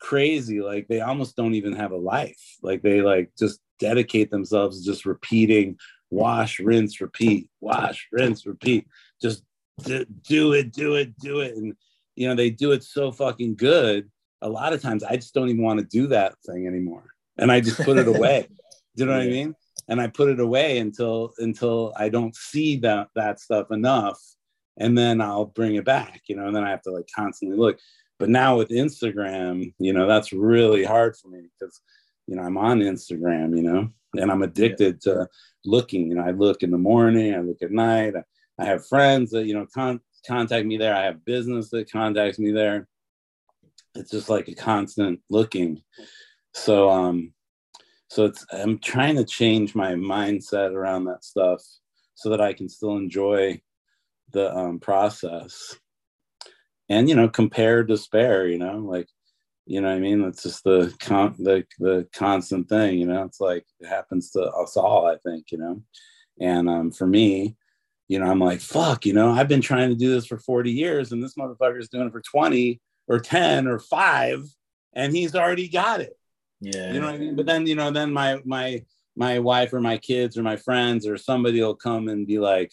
[0.00, 2.56] crazy like they almost don't even have a life.
[2.62, 5.78] Like they like just dedicate themselves just repeating
[6.10, 8.86] wash rinse repeat wash rinse repeat.
[9.20, 9.44] Just
[9.84, 11.56] do, do it do it do it.
[11.56, 11.74] And
[12.16, 14.10] you know they do it so fucking good.
[14.42, 17.06] A lot of times i just don't even want to do that thing anymore.
[17.38, 18.48] And i just put it away.
[18.96, 19.54] Do you know what i mean?
[19.88, 24.20] And i put it away until until i don't see that that stuff enough
[24.78, 27.58] and then I'll bring it back, you know, and then I have to like constantly
[27.58, 27.78] look.
[28.18, 31.80] But now with Instagram, you know, that's really hard for me because,
[32.26, 35.28] you know, I'm on Instagram, you know, and I'm addicted to
[35.64, 36.08] looking.
[36.08, 38.14] You know, I look in the morning, I look at night.
[38.16, 38.22] I,
[38.62, 40.94] I have friends that, you know, con- contact me there.
[40.94, 42.86] I have business that contacts me there.
[43.94, 45.82] It's just like a constant looking.
[46.54, 47.32] So, um,
[48.08, 51.62] so it's, I'm trying to change my mindset around that stuff
[52.14, 53.60] so that I can still enjoy
[54.32, 55.76] the um, process.
[56.88, 59.08] And you know compare despair you know like
[59.64, 60.22] you know i mean?
[60.24, 63.22] It's just the con the, the constant thing you know?
[63.24, 65.82] It's like it happens to us all i think you know?
[66.40, 67.56] And um, for me
[68.08, 70.70] you know i'm like fuck you know i've been trying to do this for 40
[70.70, 74.44] years and this motherfucker is doing it for 20 or 10 or 5
[74.94, 76.16] and he's already got it.
[76.60, 76.92] Yeah.
[76.92, 77.36] You know what i mean?
[77.36, 78.84] But then you know then my my
[79.16, 82.72] my wife or my kids or my friends or somebody will come and be like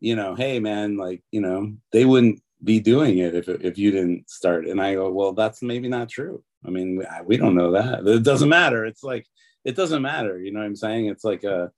[0.00, 3.90] you know, hey man, like, you know, they wouldn't be doing it if, if you
[3.90, 4.66] didn't start.
[4.66, 6.42] And I go, well, that's maybe not true.
[6.64, 8.06] I mean, we don't know that.
[8.06, 8.84] It doesn't matter.
[8.84, 9.26] It's like,
[9.64, 10.38] it doesn't matter.
[10.38, 11.06] You know what I'm saying?
[11.06, 11.70] It's like a,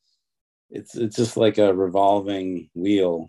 [0.71, 3.29] it's, it's just like a revolving wheel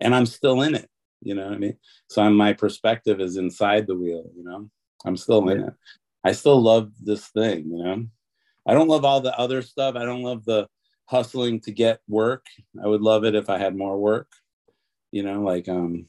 [0.00, 0.88] and I'm still in it.
[1.22, 1.76] You know what I mean?
[2.08, 4.70] So I'm, my perspective is inside the wheel, you know,
[5.04, 5.74] I'm still in it.
[6.24, 8.06] I still love this thing, you know,
[8.66, 9.94] I don't love all the other stuff.
[9.94, 10.66] I don't love the,
[11.06, 12.46] hustling to get work.
[12.82, 14.28] I would love it if I had more work.
[15.12, 16.06] You know, like um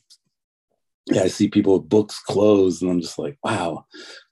[1.09, 3.85] yeah, I see people with books closed and I'm just like, wow,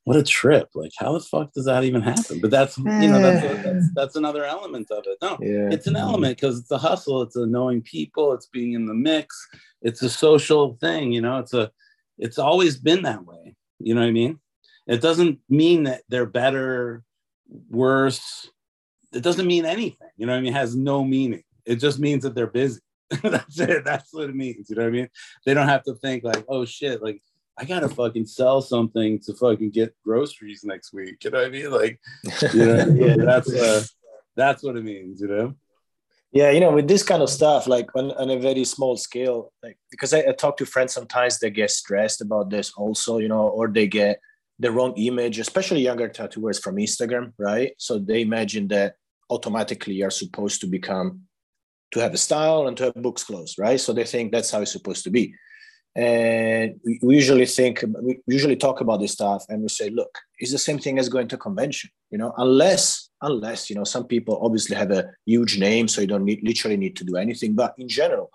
[0.03, 0.69] what a trip.
[0.75, 2.39] Like how the fuck does that even happen?
[2.41, 5.17] But that's you know, that's a, that's, that's another element of it.
[5.21, 5.69] No, yeah.
[5.71, 8.93] it's an element because it's a hustle, it's a knowing people, it's being in the
[8.93, 9.35] mix,
[9.81, 11.71] it's a social thing, you know, it's a
[12.17, 13.55] it's always been that way.
[13.79, 14.39] You know what I mean?
[14.87, 17.03] It doesn't mean that they're better,
[17.69, 18.49] worse,
[19.15, 20.09] it doesn't mean anything.
[20.17, 20.53] You know what I mean?
[20.53, 21.43] It has no meaning.
[21.65, 22.81] It just means that they're busy.
[23.23, 23.85] That's it.
[23.85, 24.69] That's what it means.
[24.69, 25.09] You know what I mean?
[25.45, 27.21] They don't have to think like, oh shit, like
[27.57, 31.23] I gotta fucking sell something to fucking get groceries next week.
[31.23, 31.71] You know what I mean?
[31.71, 31.99] Like,
[32.53, 33.15] you know, yeah.
[33.17, 33.83] that's uh,
[34.35, 35.21] that's what it means.
[35.21, 35.55] You know.
[36.31, 39.53] Yeah, you know, with this kind of stuff, like on, on a very small scale,
[39.63, 43.29] like because I, I talk to friends sometimes they get stressed about this also, you
[43.29, 44.19] know, or they get
[44.59, 47.73] the wrong image, especially younger tattooers from Instagram, right?
[47.77, 48.95] So they imagine that
[49.29, 51.21] automatically you're supposed to become
[51.91, 53.79] to have a style and to have books closed, right?
[53.79, 55.33] So they think that's how it's supposed to be.
[55.95, 60.13] And we, we usually think, we usually talk about this stuff and we say, look,
[60.39, 64.05] it's the same thing as going to convention, you know, unless, unless, you know, some
[64.05, 67.55] people obviously have a huge name, so you don't need, literally need to do anything.
[67.55, 68.29] But in general,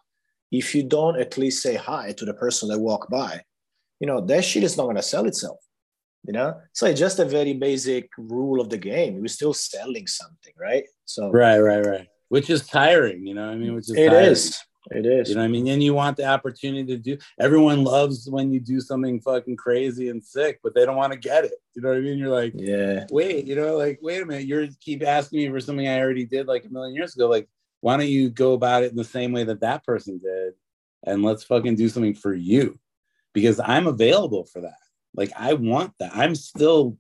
[0.51, 3.43] if you don't at least say hi to the person that walk by,
[4.01, 5.59] you know, that shit is not going to sell itself
[6.27, 6.61] you know?
[6.73, 9.21] So it's just a very basic rule of the game.
[9.21, 10.85] We're still selling something right?
[11.05, 12.09] So right right right.
[12.29, 13.75] Which is tiring you know i mean?
[13.75, 14.63] Which is it is.
[14.91, 15.31] it is.
[15.31, 15.67] You know i mean?
[15.69, 20.09] And you want the opportunity to do everyone loves when you do something fucking crazy
[20.09, 21.53] and sick but they don't want to get it.
[21.75, 22.19] You know what i mean?
[22.19, 23.07] You're like yeah.
[23.11, 24.47] Wait you know like wait a minute.
[24.47, 27.29] You're keep asking me for something i already did like a million years ago.
[27.29, 27.49] Like
[27.81, 30.55] why don't you go about it in the same way that that person did
[31.05, 32.79] and let's fucking do something for you
[33.33, 34.75] because i'm available for that
[35.15, 36.13] like I want that.
[36.15, 36.97] I'm still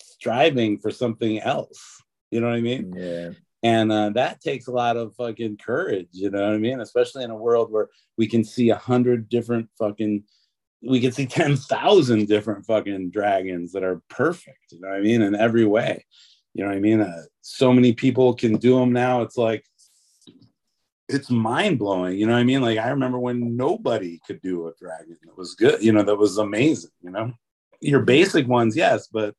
[0.00, 2.02] striving for something else.
[2.30, 2.94] You know what I mean?
[2.96, 3.30] Yeah.
[3.62, 6.08] And uh, that takes a lot of fucking courage.
[6.12, 6.80] You know what I mean?
[6.80, 7.88] Especially in a world where
[8.18, 10.24] we can see a hundred different fucking,
[10.82, 14.72] we can see ten thousand different fucking dragons that are perfect.
[14.72, 15.22] You know what I mean?
[15.22, 16.04] In every way.
[16.54, 17.00] You know what I mean?
[17.00, 19.22] Uh, so many people can do them now.
[19.22, 19.64] It's like
[21.08, 22.18] it's mind blowing.
[22.18, 22.62] You know what I mean?
[22.62, 25.82] Like I remember when nobody could do a dragon that was good.
[25.82, 26.90] You know that was amazing.
[27.02, 27.32] You know
[27.84, 29.34] your basic ones, yes, but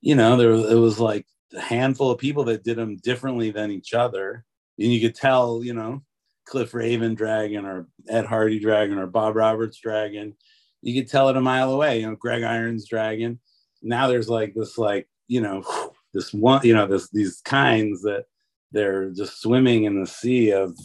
[0.00, 3.70] you know, there it was like a handful of people that did them differently than
[3.70, 4.44] each other,
[4.78, 6.02] and you could tell, you know,
[6.46, 10.34] Cliff Raven Dragon or Ed Hardy Dragon or Bob Roberts Dragon,
[10.82, 12.00] you could tell it a mile away.
[12.00, 13.38] You know, Greg Irons Dragon.
[13.82, 15.62] Now there's like this, like you know,
[16.14, 18.24] this one, you know, this these kinds that
[18.72, 20.76] they're just swimming in the sea of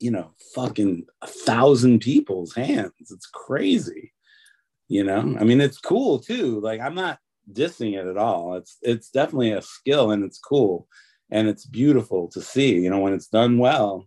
[0.00, 4.12] you know fucking a thousand people's hands it's crazy
[4.88, 5.36] you know?
[5.38, 6.60] I mean it's cool too.
[6.60, 7.18] Like i'm not
[7.52, 8.54] dissing it at all.
[8.56, 10.88] It's it's definitely a skill and it's cool
[11.30, 14.06] and it's beautiful to see you know when it's done well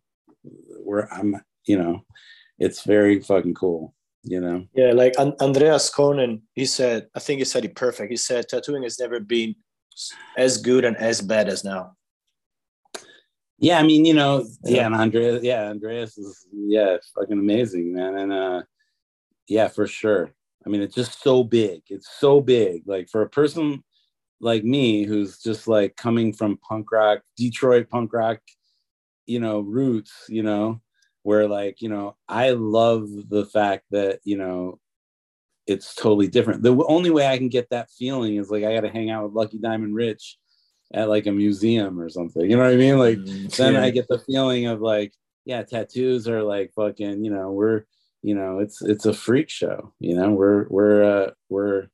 [0.83, 2.01] where i'm you know
[2.57, 4.65] it's very fucking cool you know?
[4.73, 8.11] Yeah like andreas coenen he said i think he said it perfect.
[8.11, 9.55] He said tattooing has never been
[10.37, 11.93] as good and as bad as now.
[13.57, 17.93] Yeah i mean you know yeah, yeah and andreas yeah andreas is yeah fucking amazing
[17.93, 18.15] man.
[18.17, 18.61] And uh
[19.47, 20.31] yeah for sure
[20.69, 21.81] I mean, it's just so big.
[21.89, 22.83] It's so big.
[22.85, 23.83] Like for a person
[24.39, 28.37] like me who's just like coming from punk rock, Detroit punk rock,
[29.25, 30.79] you know, roots, you know,
[31.23, 34.79] where like, you know, I love the fact that, you know,
[35.65, 36.61] it's totally different.
[36.61, 39.23] The only way I can get that feeling is like I got to hang out
[39.23, 40.37] with Lucky Diamond Rich
[40.93, 42.47] at like a museum or something.
[42.47, 42.99] You know what I mean?
[42.99, 45.13] Like mm, then I get the feeling of like,
[45.45, 47.85] yeah, tattoos are like fucking, you know, we're
[48.21, 51.87] you know it's it's a freak show you know we're we're uh we're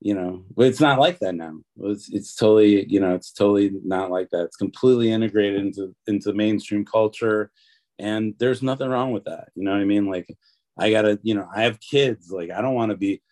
[0.00, 1.58] you know it's not like that now.
[1.80, 4.44] It's it's totally you know it's totally not like that.
[4.44, 7.50] It's completely integrated into into mainstream culture
[7.98, 10.06] and there's nothing wrong with that you know what i mean?
[10.06, 10.28] Like
[10.78, 13.22] i gotta you know i have kids like i don't want to be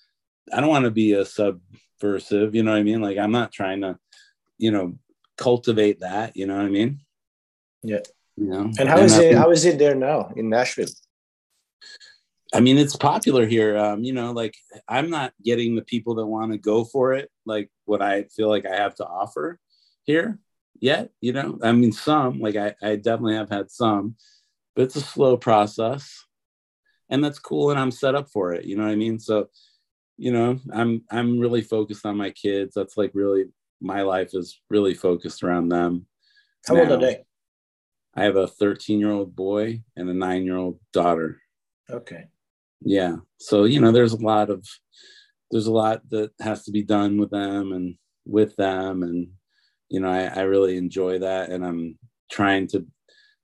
[0.51, 3.03] i don't want to be a subversive you know what i mean?
[3.03, 3.99] Like i'm not trying to
[4.59, 4.99] you know
[5.37, 7.01] cultivate that you know what i mean?
[7.83, 8.01] Yeah.
[8.37, 8.73] You know?
[8.79, 10.87] And how and is it how is it there now in nashville
[12.55, 13.77] I mean, it's popular here.
[13.77, 14.57] Um, you know, like
[14.89, 18.49] I'm not getting the people that want to go for it, like what I feel
[18.49, 19.59] like I have to offer
[20.05, 20.39] here
[20.79, 21.11] yet.
[21.21, 24.15] You know, I mean, some like I, I definitely have had some,
[24.77, 26.25] but it's a slow process,
[27.11, 27.73] and that's cool.
[27.73, 28.65] And I'm set up for it.
[28.65, 29.19] You know what I mean?
[29.19, 29.49] So,
[30.17, 32.75] you know, I'm I'm really focused on my kids.
[32.77, 33.47] That's like really
[33.81, 36.07] my life is really focused around them.
[36.69, 36.83] How now.
[36.83, 37.25] old are they?
[38.15, 41.41] I have a 13 year old boy and a nine year old daughter.
[41.91, 42.29] Okay
[42.85, 43.17] yeah.
[43.39, 44.65] So you know there's a lot of
[45.51, 49.03] there's a lot that has to be done with them and with them.
[49.03, 49.29] And
[49.89, 51.51] you know I, I really enjoy that.
[51.51, 51.99] And i'm
[52.31, 52.87] trying to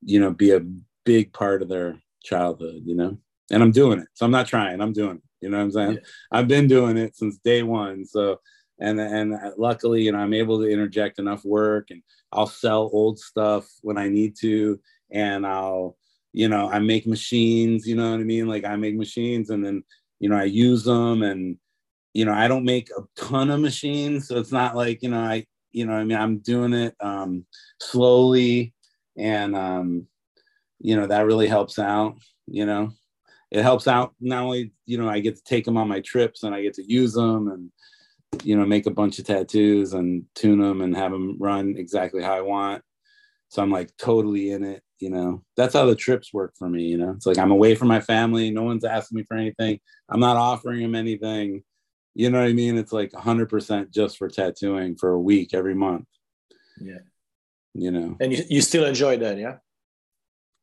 [0.03, 0.65] you know be a
[1.05, 3.19] big part of their childhood you know
[3.51, 4.09] and i'm doing it.
[4.15, 5.23] So i'm not trying i'm doing it.
[5.41, 5.93] You know what i'm saying?
[5.95, 6.01] Yeah.
[6.33, 8.05] i've been doing it since day one.
[8.05, 8.41] So
[8.79, 13.19] and and luckily you know i'm able to interject enough work and i'll sell old
[13.19, 14.79] stuff when i need to.
[15.13, 15.97] And i'll
[16.33, 18.47] you know i make machines you know what i mean?
[18.47, 19.83] Like i make machines and then
[20.19, 21.57] you know i use them and
[22.15, 25.21] you know i don't make a ton of machines so it's not like you know
[25.21, 27.45] i you know i mean i'm doing it um
[27.81, 28.75] slowly
[29.17, 30.07] and um
[30.81, 32.17] you know that really helps out
[32.47, 32.91] you know?
[33.51, 36.45] It helps out not only you know i get to take them on my trips
[36.45, 37.73] and i get to use them and
[38.45, 42.23] you know make a bunch of tattoos and tune them and have them run exactly
[42.23, 42.85] how i want
[43.51, 45.43] so i'm like totally in it you know?
[45.57, 47.13] That's how the trips work for me you know?
[47.13, 48.51] It's like i'm away from my family.
[48.51, 49.81] No one's asking me for anything.
[50.09, 51.63] I'm not offering them anything.
[52.15, 52.77] You know what i mean?
[52.77, 56.07] It's like 100% just for tattooing for a week every month.
[56.81, 56.99] Yeah.
[57.75, 58.17] You know?
[58.21, 59.57] And you, you still enjoy that yeah?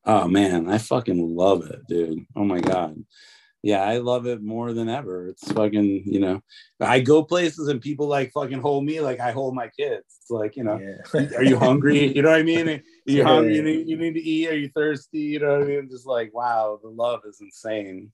[0.05, 0.69] Oh man.
[0.69, 2.25] I fucking love it dude.
[2.35, 2.95] Oh my god
[3.63, 5.27] yeah, I love it more than ever.
[5.27, 6.41] It's fucking, you know,
[6.79, 10.03] I go places and people like fucking hold me like I hold my kids.
[10.21, 11.27] It's like, you know, yeah.
[11.35, 12.13] are you hungry?
[12.15, 12.69] You know what I mean?
[12.69, 13.55] Are you hungry?
[13.55, 14.49] You need, you need to eat.
[14.49, 15.19] Are you thirsty?
[15.19, 15.89] You know what I mean?
[15.89, 18.11] Just like, wow, the love is insane.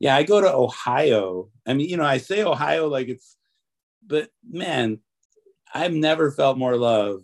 [0.00, 1.48] Yeah, I go to Ohio.
[1.66, 3.36] I mean, you know, I say Ohio like it's,
[4.06, 4.98] but man,
[5.72, 7.22] I've never felt more love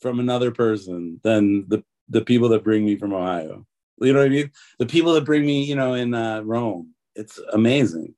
[0.00, 3.66] from another person than the the people that bring me from Ohio.
[4.02, 4.50] You know what I mean?
[4.78, 8.14] The people that bring me, you know, in uh, Rome, it's amazing.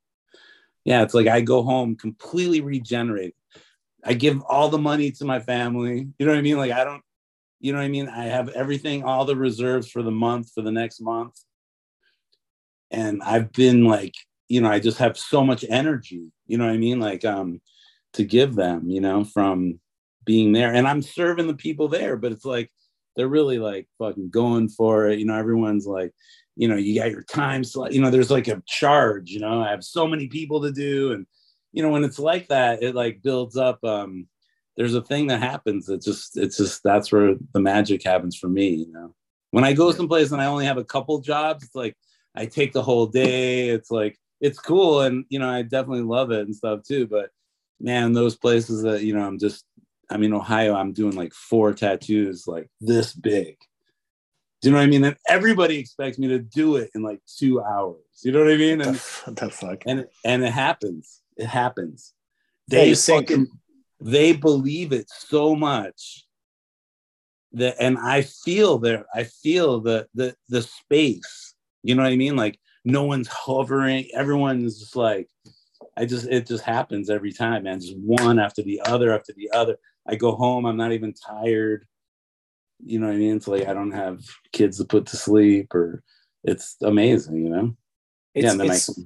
[0.83, 3.33] Yeah, it's like I go home completely regenerated.
[4.03, 6.07] I give all the money to my family.
[6.19, 6.57] You know what I mean?
[6.57, 7.01] Like I don't,
[7.59, 8.07] you know what I mean?
[8.07, 11.33] I have everything, all the reserves for the month, for the next month.
[12.91, 14.13] And I've been like,
[14.47, 16.99] you know, I just have so much energy, you know what I mean?
[16.99, 17.61] Like um
[18.13, 19.79] to give them, you know, from
[20.23, 20.73] being there.
[20.73, 22.71] And I'm serving the people there, but it's like
[23.15, 25.19] they're really like fucking going for it.
[25.19, 26.13] You know, everyone's like,
[26.55, 27.93] you know, you got your time slot.
[27.93, 29.31] You know, there's like a charge.
[29.31, 31.25] You know, I have so many people to do, and
[31.73, 33.83] you know, when it's like that, it like builds up.
[33.83, 34.27] Um,
[34.77, 35.89] there's a thing that happens.
[35.89, 38.69] It just, it's just that's where the magic happens for me.
[38.69, 39.15] You know,
[39.51, 41.95] when I go someplace and I only have a couple jobs, it's like
[42.35, 43.69] I take the whole day.
[43.69, 47.07] It's like it's cool, and you know, I definitely love it and stuff too.
[47.07, 47.29] But
[47.79, 49.65] man, those places that you know, I'm just
[50.09, 53.57] I mean, Ohio, I'm doing like four tattoos like this big.
[54.61, 55.03] Do you know what I mean?
[55.03, 57.97] And everybody expects me to do it in like two hours.
[58.23, 58.81] You know what I mean?
[58.81, 59.83] And what the fuck?
[59.85, 61.21] And and it happens.
[61.37, 62.13] It happens.
[62.67, 63.47] They yeah, fucking
[64.01, 66.25] they believe it so much
[67.53, 71.53] that and I feel there, I feel the the the space.
[71.83, 72.35] You know what I mean?
[72.35, 75.29] Like no one's hovering, everyone's just like
[75.97, 77.79] I just it just happens every time, man.
[77.79, 79.77] Just one after the other after the other.
[80.07, 81.85] I go home, I'm not even tired.
[82.83, 83.37] You know what I mean?
[83.37, 86.03] It's like I don't have kids to put to sleep, or
[86.43, 87.75] it's amazing, you know.
[88.33, 89.05] It's, yeah, it's, can...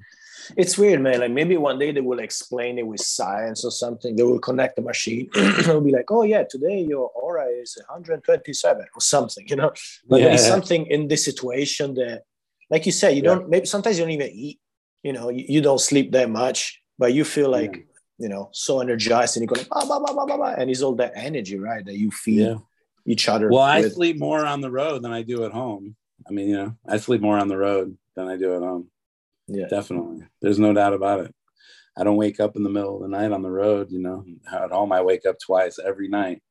[0.57, 1.19] it's weird, man.
[1.19, 4.15] Like maybe one day they will explain it with science or something.
[4.15, 5.29] They will connect the machine.
[5.35, 9.71] It'll be like, oh yeah, today your aura is 127 or something, you know.
[10.07, 10.35] But yeah.
[10.35, 12.23] something in this situation that,
[12.69, 13.35] like you said, you yeah.
[13.35, 13.49] don't.
[13.49, 14.59] Maybe sometimes you don't even eat.
[15.03, 17.85] You know, you, you don't sleep that much, but you feel like.
[18.19, 20.81] You know, so energized and you go like, bah, bah, bah, bah, bah, and it's
[20.81, 21.85] all that energy, right?
[21.85, 22.57] That you feed yeah.
[23.05, 23.49] each other.
[23.49, 25.95] Well, I sleep more on the road than I do at home.
[26.27, 28.89] I mean, you know, I sleep more on the road than I do at home.
[29.47, 30.25] Yeah, definitely.
[30.41, 31.33] There's no doubt about it.
[31.97, 33.89] I don't wake up in the middle of the night on the road.
[33.89, 36.41] You know, at home I wake up twice every night.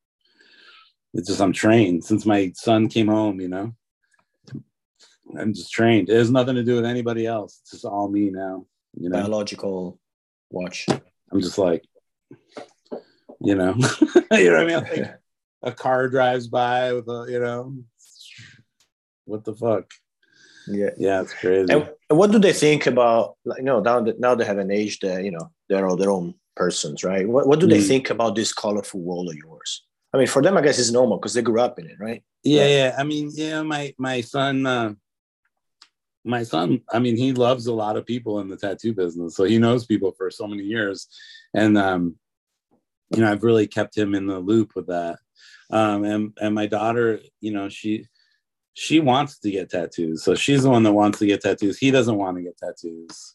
[1.15, 3.41] It's just I'm trained since my son came home.
[3.41, 3.73] You know,
[5.39, 6.09] I'm just trained.
[6.09, 7.59] It has nothing to do with anybody else.
[7.63, 8.67] It's just all me now.
[8.99, 9.99] You know, biological
[10.51, 10.87] watch.
[11.33, 11.85] I'm just like,
[13.41, 13.75] you know,
[14.33, 14.75] you know what I mean?
[14.75, 15.21] Like
[15.63, 17.77] a car drives by with a, you know,
[19.25, 19.91] what the fuck?
[20.67, 21.73] Yeah, yeah, it's crazy.
[21.73, 23.37] And what do they think about?
[23.45, 25.97] Like, you know, now that now they have an age that you know they're all
[25.97, 27.27] their own persons, right?
[27.29, 27.71] What what do mm.
[27.71, 29.85] they think about this colorful world of yours?
[30.13, 32.23] I mean, for them, I guess it's normal because they grew up in it, right?
[32.43, 32.77] Yeah, yeah.
[32.77, 32.97] yeah.
[32.99, 34.95] I mean, yeah, my my son, uh,
[36.29, 39.35] my son, I mean, he loves a lot of people in the tattoo business.
[39.35, 41.09] So he knows people for so many years.
[41.55, 42.17] And, um,
[43.15, 45.19] you know, I've really kept him in the loop with that.
[45.71, 48.07] Um, and, and my daughter, you know, she,
[48.75, 50.23] she wants to get tattoos.
[50.23, 51.79] So she's the one that wants to get tattoos.
[51.79, 53.35] He doesn't want to get tattoos.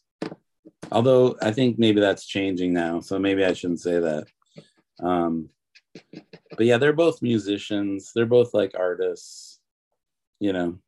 [0.92, 3.00] Although I think maybe that's changing now.
[3.00, 4.26] So maybe I shouldn't say that.
[5.00, 5.48] Um,
[6.56, 8.12] but yeah, they're both musicians.
[8.14, 9.60] They're both like artists,
[10.38, 10.78] you know,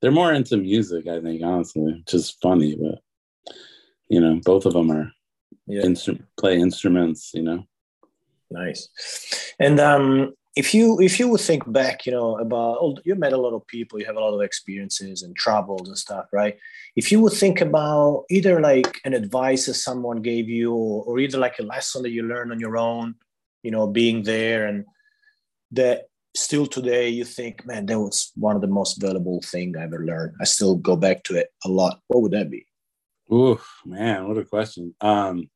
[0.00, 3.00] they're more into music, I think, honestly, which is funny, but
[4.08, 5.10] you know, both of them are
[5.66, 5.82] yeah.
[5.82, 7.64] instru- play instruments, you know.
[8.50, 8.88] Nice.
[9.58, 13.34] And um if you if you would think back, you know, about oh, you met
[13.34, 16.56] a lot of people, you have a lot of experiences and travels and stuff, right?
[16.96, 21.18] If you would think about either like an advice that someone gave you, or, or
[21.18, 23.16] either like a lesson that you learned on your own,
[23.62, 24.86] you know, being there and
[25.72, 26.06] that
[26.36, 30.04] still today you think, man, that was one of the most valuable thing I ever
[30.04, 30.34] learned.
[30.40, 32.00] I still go back to it a lot.
[32.08, 32.66] What would that be?
[33.30, 34.94] Oh man, what a question.
[35.00, 35.50] Um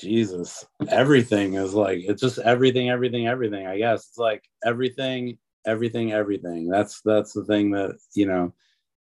[0.00, 3.66] Jesus, everything is like it's just everything, everything, everything.
[3.66, 6.68] I guess it's like everything, everything, everything.
[6.68, 8.54] That's that's the thing that you know,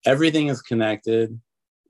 [0.05, 1.39] everything is connected,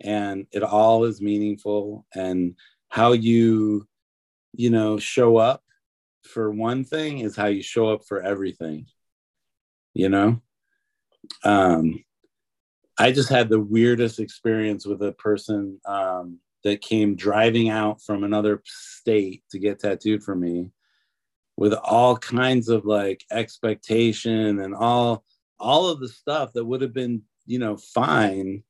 [0.02, 2.06] and it all is meaningful.
[2.16, 2.56] And
[2.90, 3.88] how you,
[4.54, 5.64] you know, show up
[6.30, 8.86] for one thing is how you show up for everything
[9.94, 10.42] you know?
[11.44, 12.04] Um
[12.98, 18.24] i just had the weirdest experience with a person um that came driving out from
[18.24, 20.70] another state to get tattooed for me
[21.56, 25.24] with all kinds of like expectation and all
[25.60, 28.64] all of the stuff that would have been you know fine.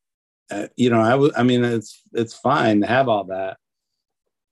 [0.51, 3.57] Uh, you know i would i mean it's it's fine to have all that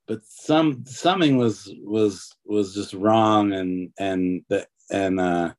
[0.07, 5.53] but some something was was was just wrong and and the and uh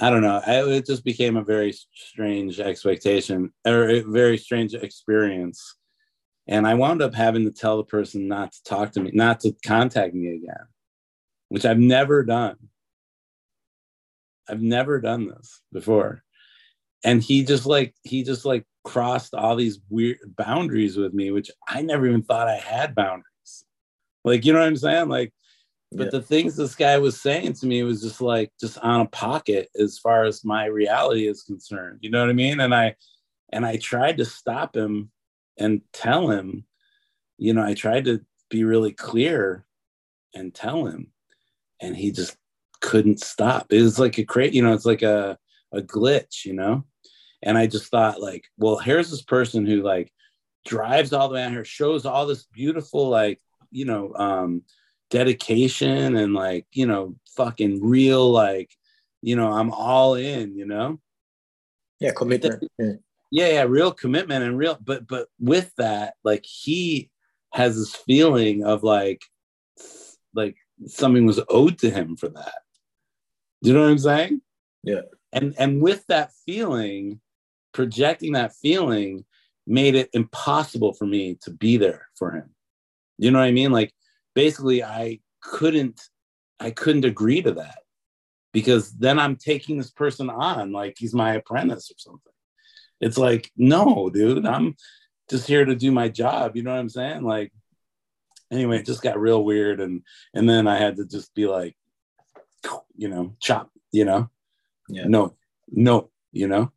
[0.00, 0.42] i don't know.
[0.46, 5.76] I, it just became a very strange expectation or a very strange experience.
[6.48, 9.40] And i wound up having to tell the person not to talk to me not
[9.40, 10.66] to contact me again
[11.48, 12.56] which i've never done.
[14.48, 16.22] I've never done this before.
[17.04, 21.50] And he just like he just like crossed all these weird boundaries with me which
[21.68, 23.35] i never even thought i had boundaries
[24.26, 25.08] like, you know what I'm saying?
[25.08, 25.32] Like,
[25.92, 26.10] but yeah.
[26.10, 29.68] the things this guy was saying to me was just like just on a pocket
[29.78, 32.00] as far as my reality is concerned.
[32.02, 32.60] You know what I mean?
[32.60, 32.96] And I
[33.52, 35.10] and I tried to stop him
[35.58, 36.64] and tell him,
[37.38, 38.20] you know, I tried to
[38.50, 39.64] be really clear
[40.34, 41.12] and tell him,
[41.80, 42.36] and he just
[42.80, 43.72] couldn't stop.
[43.72, 45.38] It was like a crate, you know, it's like a
[45.72, 46.84] a glitch, you know.
[47.42, 50.12] And I just thought, like, well, here's this person who like
[50.64, 53.40] drives all the way out here, shows all this beautiful like
[53.76, 54.62] you know um
[55.10, 58.74] dedication and like you know fucking real like
[59.20, 60.98] you know i'm all in you know?
[62.00, 62.64] Yeah commitment.
[62.78, 62.92] Yeah.
[63.30, 67.10] yeah real commitment and real but but with that like he
[67.52, 69.22] has this feeling of like
[70.34, 70.56] like
[70.86, 72.62] something was owed to him for that.
[73.62, 74.40] Do you know what i'm saying?
[74.82, 75.02] Yeah.
[75.32, 77.20] And and with that feeling
[77.72, 79.24] projecting that feeling
[79.66, 82.55] made it impossible for me to be there for him
[83.18, 83.72] you know what I mean?
[83.72, 83.92] Like
[84.34, 86.00] basically I couldn't
[86.58, 87.78] I couldn't agree to that
[88.52, 92.32] because then I'm taking this person on like he's my apprentice or something.
[93.00, 94.76] It's like, no, dude, I'm
[95.28, 96.56] just here to do my job.
[96.56, 97.22] You know what I'm saying?
[97.22, 97.52] Like,
[98.50, 99.80] anyway, it just got real weird.
[99.80, 100.02] And,
[100.34, 101.76] and then I had to just be like,
[102.96, 104.30] you know, chop, you know,
[104.88, 105.04] yeah.
[105.06, 105.36] no,
[105.68, 106.72] no, you know?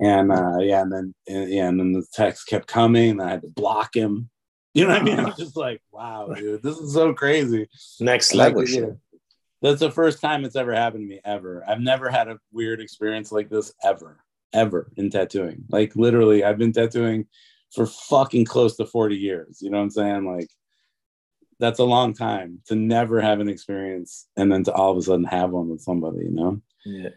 [0.00, 0.82] And, uh, yeah.
[0.82, 1.68] And then, and, yeah.
[1.68, 4.28] And then the text kept coming and I had to block him
[4.74, 5.20] you know what I mean?
[5.20, 7.68] I'm just like, wow, dude, this is so crazy.
[7.98, 8.60] Next level.
[8.60, 8.86] Like, yeah.
[9.62, 11.62] That's the first time it's ever happened to me ever.
[11.68, 15.64] I've never had a weird experience like this ever, ever in tattooing.
[15.68, 17.26] Like literally, I've been tattooing
[17.74, 19.58] for fucking close to 40 years.
[19.60, 20.24] You know what I'm saying?
[20.24, 20.48] Like
[21.58, 25.02] that's a long time to never have an experience and then to all of a
[25.02, 26.62] sudden have one with somebody, you know?
[26.86, 27.10] Yeah.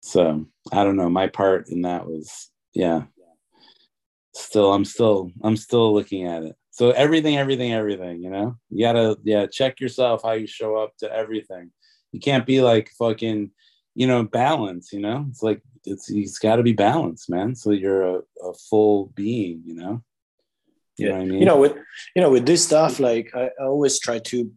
[0.00, 1.08] So I don't know.
[1.08, 3.04] My part in that was, yeah.
[4.34, 8.56] Still, I'm still, I'm still looking at it so everything everything everything you know?
[8.70, 11.70] You gotta yeah check yourself how you show up to everything.
[12.12, 13.50] You can't be like fucking
[13.94, 15.26] you know balance you know?
[15.28, 19.62] It's like it's it's got to be balanced man so you're a, a full being
[19.66, 20.02] you know?
[20.96, 21.12] You yeah.
[21.12, 21.40] know I mean?
[21.40, 21.76] you know with
[22.16, 24.50] you know with this stuff like I, I always try to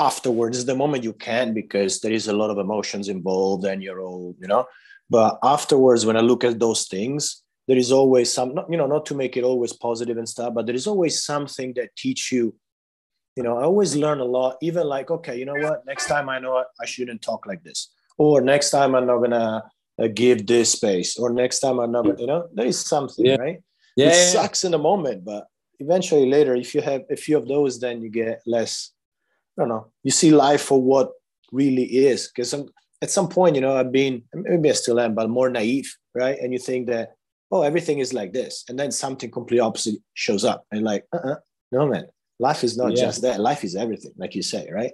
[0.00, 4.00] afterwards the moment you can because there is a lot of emotions involved and you're
[4.00, 4.66] all you know?
[5.10, 8.86] But afterwards when i look at those things there is always some not, you know
[8.86, 12.32] not to make it always positive and stuff but there is always something that teach
[12.32, 12.54] you
[13.36, 16.28] you know i always learn a lot even like okay you know what next time
[16.28, 19.62] i know i shouldn't talk like this or next time i'm not gonna
[20.02, 23.26] uh, give this space or next time i'm not gonna, you know there is something
[23.26, 23.36] yeah.
[23.36, 23.62] right?
[23.96, 25.46] Yeah, it yeah, sucks in the moment but
[25.78, 28.92] eventually later if you have a few of those then you get less
[29.56, 31.12] i don't know you see life for what
[31.52, 32.54] really is because
[33.02, 36.38] at some point you know i've been maybe i still am but more naive right?
[36.40, 37.14] And you think that
[37.50, 38.64] oh, everything is like this.
[38.68, 40.64] And then something completely opposite shows up.
[40.70, 41.36] And like, uh-uh,
[41.72, 42.06] no, man,
[42.38, 43.04] life is not yeah.
[43.04, 43.40] just that.
[43.40, 44.92] Life is everything, like you say, right?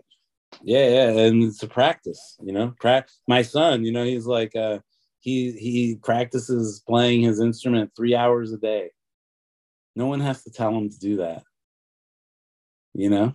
[0.63, 1.09] Yeah, yeah.
[1.25, 4.79] And it's a practice, you know, pra- my son, you know, he's like, uh,
[5.21, 8.91] he, he practices playing his instrument three hours a day.
[9.97, 11.43] No one has to tell him to do that.
[12.93, 13.35] You know?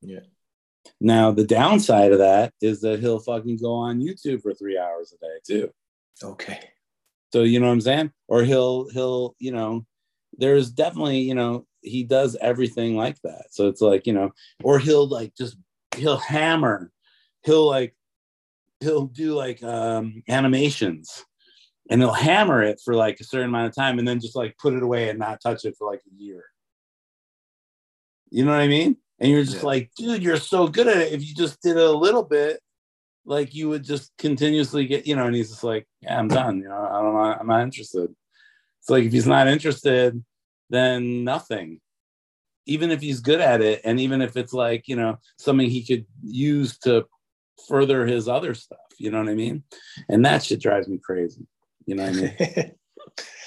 [0.00, 0.20] Yeah.
[1.00, 5.12] Now, the downside of that is that he'll fucking go on YouTube for three hours
[5.12, 5.70] a day too.
[6.22, 6.60] Okay.
[7.34, 8.12] So you know what I'm saying?
[8.28, 9.84] Or he'll he'll you know,
[10.38, 13.46] there's definitely you know he does everything like that.
[13.50, 14.30] So it's like you know,
[14.62, 15.56] or he'll like just
[15.96, 16.92] he'll hammer,
[17.42, 17.96] he'll like
[18.78, 21.24] he'll do like um animations
[21.90, 24.56] and he'll hammer it for like a certain amount of time and then just like
[24.58, 26.44] put it away and not touch it for like a year.
[28.30, 28.96] You know what I mean?
[29.18, 29.66] And you're just yeah.
[29.66, 31.12] like, dude, you're so good at it.
[31.12, 32.60] If you just did it a little bit,
[33.26, 36.58] like you would just continuously get, you know, and he's just like, yeah, I'm done.
[36.58, 38.14] You know, I don't know, I'm not interested.
[38.80, 40.22] It's like if he's not interested,
[40.70, 41.80] then nothing.
[42.66, 45.84] Even if he's good at it, and even if it's like, you know, something he
[45.84, 47.06] could use to
[47.68, 48.78] further his other stuff.
[48.98, 49.64] You know what I mean?
[50.08, 51.46] And that shit drives me crazy.
[51.86, 52.72] You know what I mean?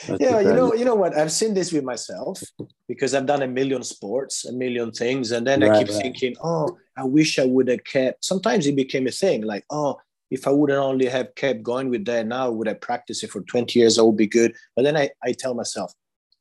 [0.19, 1.17] yeah, you know, you know what?
[1.17, 2.41] I've seen this with myself
[2.87, 6.01] because I've done a million sports, a million things, and then right, I keep right.
[6.01, 8.25] thinking, oh, I wish I would have kept.
[8.25, 9.97] Sometimes it became a thing, like, oh,
[10.29, 13.41] if I wouldn't only have kept going with that now, would I practice it for
[13.41, 13.97] 20 years?
[13.97, 14.55] I would be good.
[14.75, 15.93] But then I, I tell myself,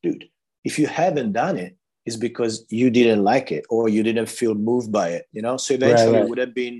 [0.03, 0.27] dude,
[0.63, 4.55] if you haven't done it, it's because you didn't like it or you didn't feel
[4.55, 5.57] moved by it, you know?
[5.57, 6.23] So eventually right, right.
[6.23, 6.75] it would have been,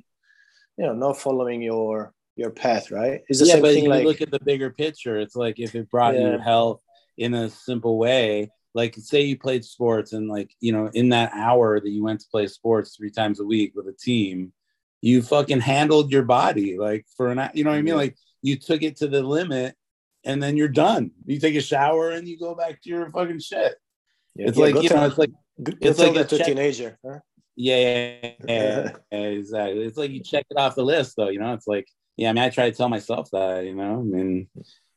[0.77, 3.21] you know, not following your your path, right?
[3.29, 5.17] Is the yeah, same but thing you like look at the bigger picture.
[5.17, 6.33] It's like if it brought yeah.
[6.33, 6.81] you health
[7.17, 11.31] in a simple way, like say you played sports and like, you know, in that
[11.33, 14.53] hour that you went to play sports three times a week with a team,
[15.01, 17.95] you fucking handled your body like for an you know what I mean?
[17.95, 19.75] Like you took it to the limit
[20.23, 21.09] and then you're done.
[21.25, 23.73] You take a shower and you go back to your fucking shit.
[24.35, 26.99] Yeah, it's yeah, like you know, it's like it's like a check- teenager.
[27.03, 27.19] Huh?
[27.55, 29.85] Yeah, yeah, yeah, yeah, exactly.
[29.85, 31.29] It's like you check it off the list, though.
[31.29, 32.29] You know, it's like, yeah.
[32.29, 33.65] I mean, I try to tell myself that.
[33.65, 34.47] You know, I mean,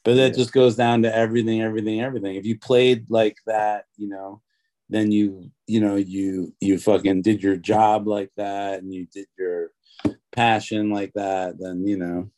[0.05, 2.37] but that just goes down to everything, everything, everything.
[2.37, 4.41] If you played like that, you know,
[4.89, 9.27] then you, you know, you you fucking did your job like that, and you did
[9.39, 9.71] your
[10.33, 11.59] passion like that.
[11.59, 12.31] Then you know,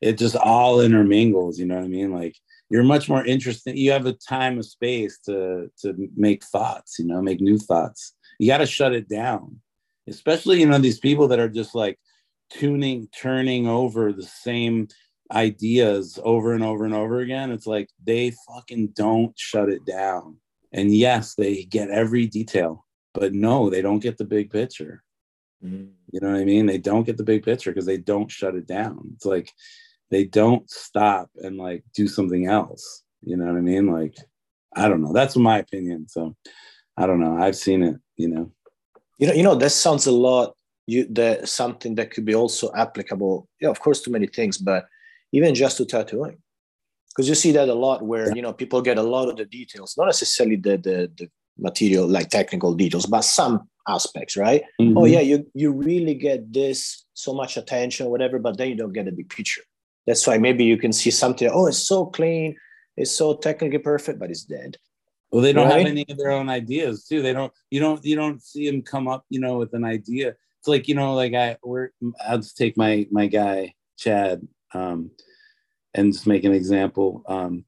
[0.00, 1.58] it just all intermingles.
[1.58, 2.12] You know what I mean?
[2.12, 2.36] Like
[2.70, 3.76] you're much more interesting.
[3.76, 6.98] You have a time of space to to make thoughts.
[6.98, 8.14] You know, make new thoughts.
[8.38, 9.60] You got to shut it down,
[10.06, 11.98] especially you know these people that are just like
[12.50, 14.88] tuning, turning over the same
[15.32, 17.50] ideas over and over and over again.
[17.50, 20.36] It's like they fucking don't shut it down.
[20.72, 25.02] And yes, they get every detail, but no, they don't get the big picture.
[25.64, 25.86] Mm-hmm.
[26.12, 26.66] You know what I mean?
[26.66, 29.10] They don't get the big picture because they don't shut it down.
[29.14, 29.52] It's like
[30.10, 33.02] they don't stop and like do something else.
[33.22, 33.86] You know what I mean?
[33.92, 34.16] Like,
[34.74, 35.12] I don't know.
[35.12, 36.08] That's my opinion.
[36.08, 36.36] So
[36.96, 37.36] I don't know.
[37.36, 38.52] I've seen it, you know.
[39.18, 40.54] You know, you know, that sounds a lot
[40.88, 44.86] you that something that could be also applicable, yeah, of course, to many things, but
[45.32, 46.38] even just to tattooing.
[47.10, 49.44] Because you see that a lot where you know people get a lot of the
[49.44, 54.62] details, not necessarily the the, the material like technical details, but some aspects, right?
[54.80, 54.96] Mm-hmm.
[54.96, 58.92] Oh yeah, you you really get this so much attention, whatever, but then you don't
[58.92, 59.62] get a big picture.
[60.06, 61.50] That's why maybe you can see something.
[61.52, 62.56] Oh, it's so clean,
[62.96, 64.76] it's so technically perfect, but it's dead.
[65.30, 65.78] Well, they don't right?
[65.78, 67.20] have any of their own ideas too.
[67.20, 67.52] They don't.
[67.70, 68.02] You don't.
[68.04, 69.24] You don't see them come up.
[69.28, 70.28] You know, with an idea.
[70.60, 71.56] It's like you know, like I.
[71.62, 71.90] We're.
[72.26, 75.10] I'll just take my my guy Chad, um,
[75.94, 77.22] and just make an example.
[77.26, 77.64] Um,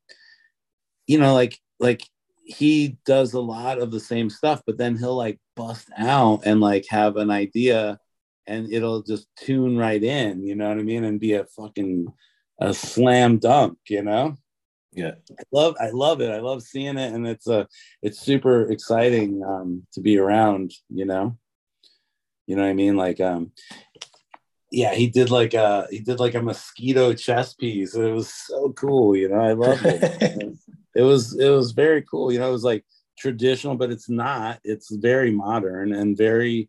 [1.07, 2.03] you know, like like
[2.45, 6.61] he does a lot of the same stuff, but then he'll like bust out and
[6.61, 7.99] like have an idea,
[8.47, 10.43] and it'll just tune right in.
[10.43, 11.05] You know what I mean?
[11.05, 12.13] And be a fucking
[12.61, 14.37] a slam dunk, you know?
[14.93, 15.13] Yeah.
[15.31, 16.31] I love I love it.
[16.31, 17.67] I love seeing it and it's a
[18.03, 21.37] it's super exciting um to be around, you know.
[22.47, 22.97] You know what I mean?
[22.97, 23.53] Like um
[24.71, 27.95] yeah, he did like a he did like a mosquito chess piece.
[27.95, 29.41] It was so cool, you know.
[29.41, 30.57] I love it.
[30.95, 32.33] it was it was very cool.
[32.33, 32.85] You know, it was like
[33.19, 34.61] traditional, but it's not.
[34.65, 36.69] It's very modern and very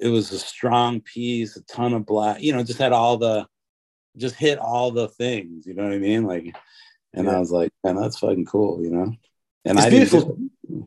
[0.00, 3.46] it was a strong piece, a ton of black, you know, just had all the
[4.16, 6.24] just hit all the things, you know what I mean?
[6.24, 6.54] Like,
[7.14, 7.36] and yeah.
[7.36, 9.14] I was like, man, that's fucking cool, you know?
[9.64, 10.38] And it's I beautiful.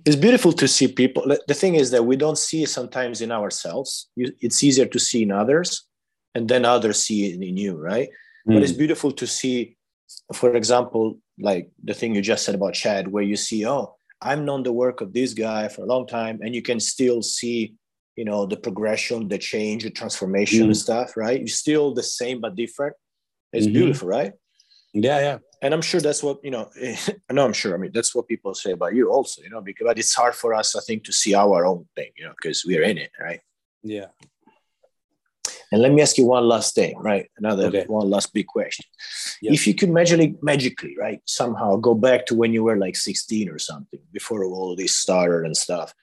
[0.06, 1.26] It's beautiful to see people.
[1.48, 4.10] The thing is that we don't see sometimes in ourselves.
[4.16, 5.88] It's easier to see in others,
[6.36, 8.10] and then others see it in you, right?
[8.48, 8.56] Mm.
[8.56, 8.80] But it's mm.
[8.80, 9.78] beautiful to see,
[10.34, 14.42] for example, like the thing you just said about Chad, where you see, oh, I've
[14.42, 17.76] known the work of this guy for a long time, and you can still see,
[18.16, 20.66] you know, the progression, the change, the transformation mm.
[20.66, 21.40] and stuff, right?
[21.40, 22.96] You're still the same but different,
[23.54, 23.74] it's mm-hmm.
[23.74, 24.34] beautiful, right?
[24.94, 25.38] Yeah, yeah.
[25.62, 26.70] And I'm sure that's what you know.
[27.32, 27.76] no, I'm sure.
[27.76, 29.42] I mean, that's what people say about you, also.
[29.42, 32.12] You know, because but it's hard for us, I think, to see our own thing,
[32.18, 33.42] you know, because we're in it, right?
[33.84, 34.08] Yeah.
[35.72, 37.30] And let me ask you one last thing, right?
[37.38, 37.86] Another okay.
[37.88, 38.86] one last big question.
[39.42, 39.54] Yep.
[39.54, 43.50] If you could magically, magically, right, somehow go back to when you were like 16
[43.50, 45.94] or something, before all this started and stuff,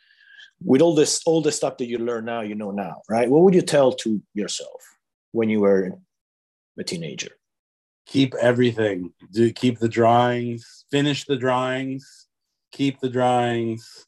[0.65, 3.29] with all this, all the stuff that you learn now, you know now, right?
[3.29, 4.83] What would you tell to yourself
[5.33, 5.99] when you were
[6.79, 7.33] a teenager?
[8.07, 9.13] Keep everything.
[9.33, 10.87] Do keep the drawings.
[10.91, 12.27] Finish the drawings.
[12.73, 14.07] Keep the drawings.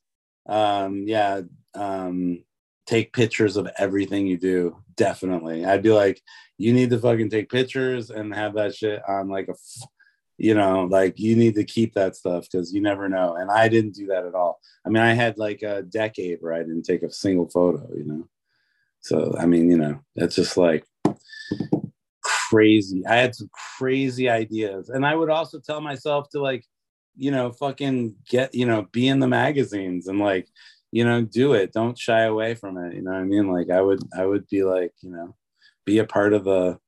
[0.48, 1.42] Um, yeah.
[1.74, 2.44] Um,
[2.90, 4.76] take pictures of everything you do.
[4.96, 5.64] Definitely.
[5.64, 6.20] I'd be like,
[6.58, 9.54] you need to fucking take pictures and have that shit on like a,
[10.38, 13.36] you know, like you need to keep that stuff because you never know.
[13.36, 14.58] And I didn't do that at all.
[14.84, 18.04] I mean, I had like a decade where I didn't take a single photo, you
[18.04, 18.28] know.
[19.02, 20.84] So I mean, you know, that's just like
[22.24, 23.06] crazy.
[23.06, 24.88] I had some crazy ideas.
[24.88, 26.64] And I would also tell myself to like,
[27.16, 30.48] you know, fucking get, you know, be in the magazines and like,
[30.92, 31.72] you know, do it.
[31.72, 32.94] Don't shy away from it.
[32.94, 33.52] You know what I mean?
[33.52, 35.36] Like I would I would be like, you know,
[35.84, 36.78] be a part of the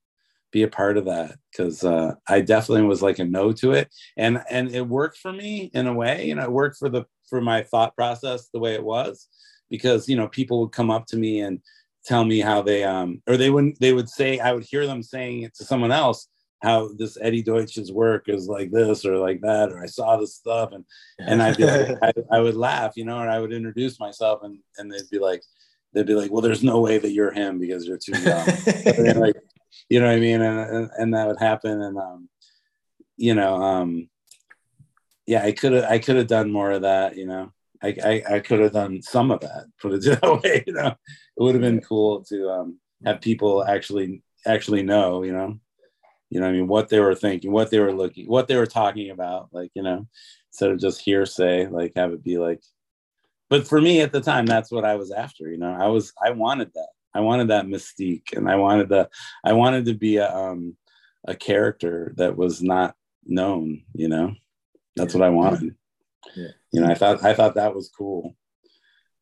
[0.50, 3.88] be a part of that because uh, I definitely was like a no to it,
[4.16, 6.26] and and it worked for me in a way.
[6.26, 9.28] You know, it worked for the for my thought process the way it was,
[9.70, 11.60] because you know people would come up to me and
[12.04, 15.02] tell me how they um or they wouldn't they would say I would hear them
[15.02, 16.28] saying it to someone else
[16.62, 20.36] how this Eddy Deutsche's work is like this or like that, or I saw this
[20.36, 20.84] stuff, and
[21.18, 24.42] and I'd be like, I, I, would laugh, you know, and I would introduce myself,
[24.44, 25.42] and and they'd be like,
[25.92, 28.46] they'd be like, well, there's no way that you're him because you're too young,
[29.20, 29.36] like,
[29.88, 32.28] you know what I mean, and, and and that would happen, and um,
[33.16, 34.08] you know, um,
[35.26, 37.52] yeah, I could have I could have done more of that, you know.
[37.84, 40.94] I, I, I could have done some of that, put it that way, you know.
[41.36, 45.58] It would have been cool to um, have people actually actually know, you know
[46.32, 46.66] you know I mean?
[46.66, 49.82] What they were thinking what they were looking what they were talking about like you
[49.82, 50.06] know
[50.50, 52.62] instead of just hearsay like have it be like
[53.50, 55.76] but for me at the time that's what I was after you know?
[55.78, 56.88] I was I wanted that.
[57.14, 59.10] I wanted that mystique and I wanted the
[59.44, 60.74] I wanted to be a um
[61.28, 62.94] a character that was not
[63.26, 64.34] known you know?
[64.96, 65.20] That's yeah.
[65.20, 65.76] what I wanted.
[66.34, 66.48] Yeah.
[66.72, 68.34] you know I thought I thought that was cool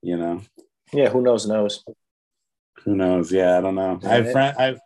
[0.00, 0.42] you know?
[0.92, 1.84] Yeah who knows knows?
[2.84, 3.32] Who knows?
[3.32, 3.98] Yeah I don't know.
[4.00, 4.12] Yeah.
[4.12, 4.80] I've friend I've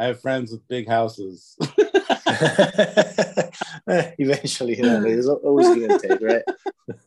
[0.00, 1.58] I have friends with big houses.
[3.86, 6.42] Eventually, you know, there's always give and take, right?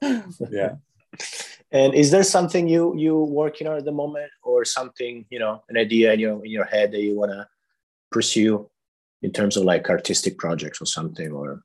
[0.52, 0.76] yeah.
[1.72, 5.64] And is there something you you working on at the moment, or something you know,
[5.70, 7.48] an idea in your in your head that you want to
[8.12, 8.70] pursue
[9.24, 11.64] in terms of like artistic projects or something, or?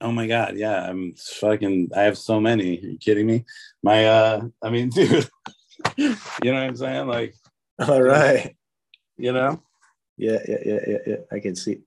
[0.00, 1.90] Oh my god, yeah, I'm fucking.
[1.96, 2.78] I have so many.
[2.78, 3.44] Are you kidding me?
[3.82, 5.28] My, uh, I mean, dude,
[5.96, 6.14] you
[6.44, 7.08] know what I'm saying?
[7.08, 7.34] Like,
[7.80, 8.54] all right,
[9.16, 9.60] you know,
[10.18, 11.16] yeah, yeah, yeah, yeah, yeah.
[11.30, 11.78] I can see.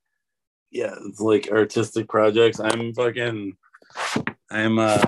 [0.71, 2.59] Yeah, it's like artistic projects.
[2.59, 3.57] I'm fucking.
[4.49, 4.79] I'm.
[4.79, 5.03] Uh,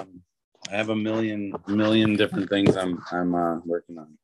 [0.71, 3.01] I have a million, million different things I'm.
[3.11, 4.17] I'm uh, working on.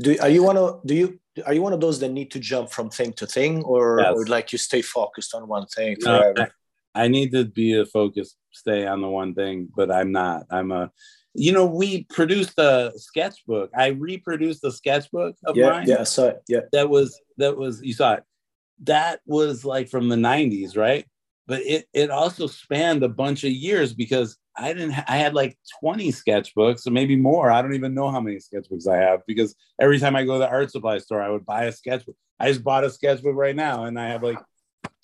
[0.00, 2.40] Do are you one of do you are you one of those that need to
[2.40, 4.12] jump from thing to thing, or, yes.
[4.14, 6.34] or like you stay focused on one thing forever?
[6.36, 6.46] No,
[6.94, 10.46] I, I need to be a focus, stay on the one thing, but I'm not.
[10.50, 10.90] I'm a
[11.34, 13.70] you know, we produced a sketchbook.
[13.74, 15.88] I reproduced a sketchbook of yeah, mine.
[15.88, 16.42] Yeah, I saw it.
[16.48, 16.60] Yeah.
[16.72, 18.24] That was that was you saw it
[18.84, 21.06] that was like from the 90s, right?
[21.46, 25.34] But it it also spanned a bunch of years because I didn't ha- I had
[25.34, 27.50] like 20 sketchbooks or maybe more.
[27.50, 30.38] I don't even know how many sketchbooks I have because every time I go to
[30.40, 32.16] the art supply store, I would buy a sketchbook.
[32.38, 34.38] I just bought a sketchbook right now and I have like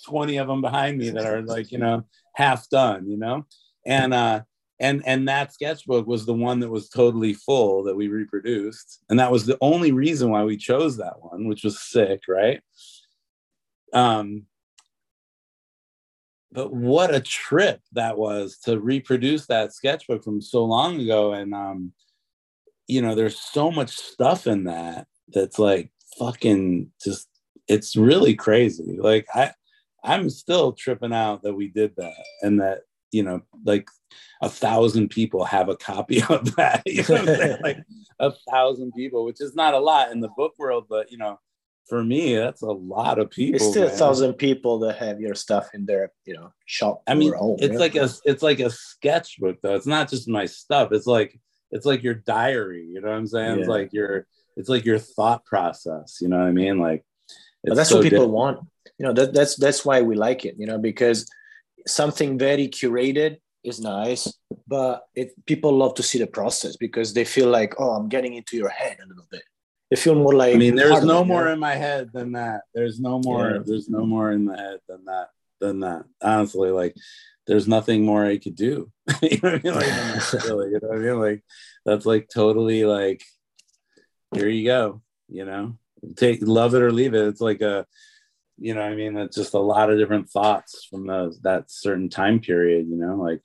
[0.06, 2.04] 20 of them behind me that are like, you know,
[2.34, 3.46] half done, you know?
[3.84, 4.42] And uh
[4.80, 9.18] and and that sketchbook was the one that was totally full that we reproduced and
[9.18, 12.60] that was the only reason why we chose that one which was sick right
[13.92, 14.46] um,
[16.50, 21.32] but what a trip that was to reproduce that sketchbook from so long ago.
[21.32, 21.92] And, um,
[22.86, 27.28] you know, there's so much stuff in that that's like fucking just,
[27.68, 28.98] it's really crazy.
[28.98, 29.52] Like, I,
[30.02, 32.82] I'm still tripping out that we did that and that,
[33.12, 33.88] you know, like
[34.40, 36.82] a thousand people have a copy of that.
[36.86, 37.78] You know like
[38.20, 41.38] a thousand people, which is not a lot in the book world, but you know,
[41.88, 43.56] for me, that's a lot of people.
[43.56, 43.94] It's still man.
[43.94, 47.02] a thousand people that have your stuff in their, you know, shop.
[47.06, 47.78] I mean, home, it's yeah.
[47.78, 49.74] like a it's like a sketchbook though.
[49.74, 50.92] It's not just my stuff.
[50.92, 51.38] It's like
[51.70, 52.84] it's like your diary.
[52.84, 53.54] You know what I'm saying?
[53.54, 53.60] Yeah.
[53.60, 54.26] It's like your
[54.56, 56.18] it's like your thought process.
[56.20, 56.78] You know what I mean?
[56.78, 57.04] Like,
[57.64, 58.32] that's so what people different.
[58.32, 58.68] want.
[58.98, 60.56] You know, that, that's that's why we like it.
[60.58, 61.26] You know, because
[61.86, 64.32] something very curated is nice,
[64.66, 68.34] but it people love to see the process because they feel like, oh, I'm getting
[68.34, 69.42] into your head a little bit
[69.90, 70.54] they feel more like.
[70.54, 72.62] I mean, there's no more in my head than that.
[72.74, 73.50] There's no more.
[73.50, 73.62] Yeah.
[73.64, 75.28] There's no more in the head than that.
[75.60, 76.04] Than that.
[76.22, 76.94] Honestly, like,
[77.46, 78.92] there's nothing more I could do.
[79.22, 79.74] you know what I mean?
[79.74, 81.20] Like, really, you know what I mean?
[81.20, 81.44] Like,
[81.84, 83.22] that's like totally like,
[84.34, 85.02] here you go.
[85.28, 85.78] You know,
[86.16, 87.26] take love it or leave it.
[87.26, 87.86] It's like a,
[88.58, 92.10] you know, I mean, it's just a lot of different thoughts from the that certain
[92.10, 92.86] time period.
[92.88, 93.40] You know, like,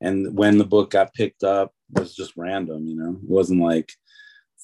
[0.00, 2.86] and when the book got picked up was just random.
[2.86, 3.92] You know, it wasn't like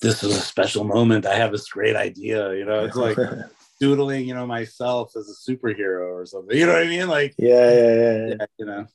[0.00, 1.26] this is a special moment.
[1.26, 2.54] I have this great idea.
[2.54, 3.16] You know, it's like
[3.80, 6.56] doodling, you know, myself as a superhero or something.
[6.56, 7.08] You know what I mean?
[7.08, 8.26] Like, yeah, yeah, yeah.
[8.28, 8.86] yeah you know,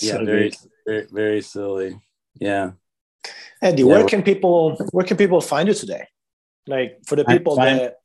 [0.00, 0.52] yeah, very,
[0.86, 2.00] very, very silly.
[2.38, 2.72] Yeah.
[3.60, 6.06] Andy, yeah, where can people where can people find you today?
[6.66, 7.96] Like for the people find, that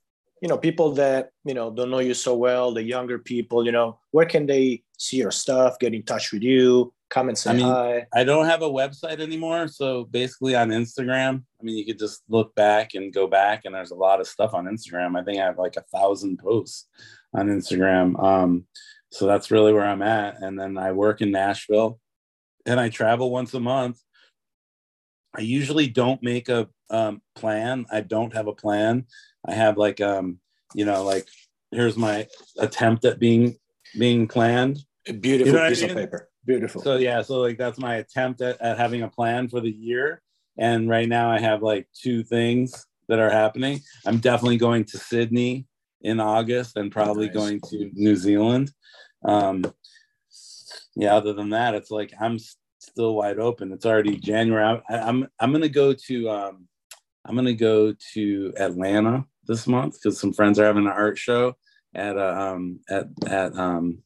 [0.42, 3.72] you know, people that you know don't know you so well, the younger people, you
[3.72, 7.52] know, where can they see your stuff, get in touch with you, come and say
[7.52, 8.06] I mean, hi.
[8.14, 9.68] I don't have a website anymore.
[9.68, 13.74] So basically on Instagram, I mean, you could just look back and go back, and
[13.74, 15.20] there's a lot of stuff on Instagram.
[15.20, 16.88] I think I have like a thousand posts
[17.34, 18.22] on Instagram.
[18.22, 18.66] Um,
[19.12, 20.42] so that's really where I'm at.
[20.42, 22.00] And then I work in Nashville
[22.66, 24.00] and I travel once a month.
[25.36, 27.86] I usually don't make a um, plan.
[27.92, 29.06] I don't have a plan.
[29.48, 30.40] I have like, um,
[30.74, 31.28] you know, like
[31.72, 32.28] here's my
[32.58, 33.58] attempt at being
[33.98, 34.80] being planned.
[35.20, 35.98] Beautiful you know piece I mean?
[35.98, 36.30] of paper.
[36.48, 36.82] Beautiful.
[36.82, 40.22] So yeah, so like that's my attempt at, at having a plan for the year.
[40.58, 43.82] And right now I have like two things that are happening.
[44.06, 45.68] I'm definitely going to Sydney
[46.02, 47.36] in August and probably nice.
[47.36, 48.72] going to New Zealand.
[49.26, 49.66] Um,
[50.96, 52.40] yeah, other than that, it's like I'm
[52.80, 53.74] still wide open.
[53.74, 54.82] It's already January.
[54.90, 56.68] I, I'm, I'm gonna go to um,
[57.26, 61.56] I'm gonna go to Atlanta this month because some friends are having an art show
[61.94, 64.00] at a um, at at um,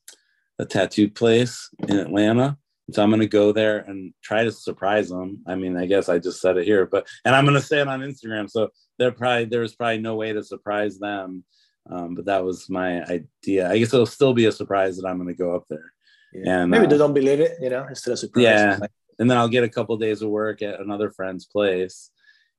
[0.61, 2.57] a tattoo place in Atlanta.
[2.91, 5.39] So I'm gonna go there and try to surprise them.
[5.47, 7.87] I mean, I guess I just said it here, but and I'm gonna say it
[7.87, 8.49] on Instagram.
[8.49, 11.43] So there probably there's probably no way to surprise them.
[11.89, 13.69] Um, but that was my idea.
[13.69, 15.93] I guess it'll still be a surprise that I'm gonna go up there.
[16.33, 16.61] Yeah.
[16.61, 18.43] And maybe uh, they don't believe it, you know, instead of surprise.
[18.43, 18.79] Yeah.
[19.19, 22.11] And then I'll get a couple of days of work at another friend's place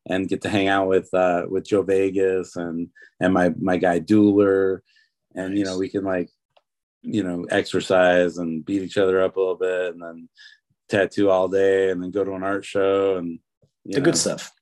[0.06, 2.88] and get to hang out with uh with Joe Vegas and
[3.20, 4.80] and my my guy Dueler.
[5.34, 5.58] And nice.
[5.58, 6.30] you know, we can like,
[7.02, 10.28] you know, exercise and beat each other up a little bit and then
[10.88, 13.38] tattoo all day and then go to an art show and
[13.84, 14.04] the know.
[14.04, 14.52] good stuff.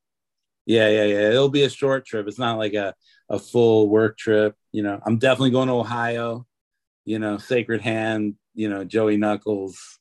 [0.67, 1.29] Yeah, yeah, yeah.
[1.31, 2.27] It'll be a short trip.
[2.29, 2.95] It's not like a,
[3.29, 4.55] a full work trip.
[4.73, 6.47] You know, I'm definitely going to Ohio,
[7.05, 9.99] you know, Sacred Hand, you know, Joey Knuckles.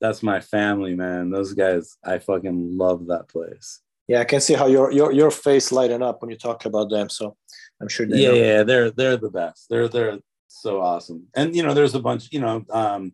[0.00, 1.30] That's my family, man.
[1.30, 3.80] Those guys, I fucking love that place.
[4.08, 6.90] Yeah, I can see how your your your face lighting up when you talk about
[6.90, 7.08] them.
[7.08, 7.36] So
[7.80, 8.34] I'm sure Yeah, know.
[8.34, 9.68] yeah, they're they're the best.
[9.70, 10.18] They're they're
[10.60, 11.26] so awesome.
[11.34, 13.12] And you know, there's a bunch, you know, um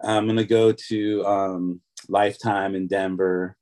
[0.00, 3.56] I'm gonna go to um Lifetime in Denver.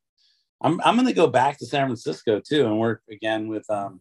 [0.61, 4.01] I'm I'm gonna go back to San Francisco too and work again with um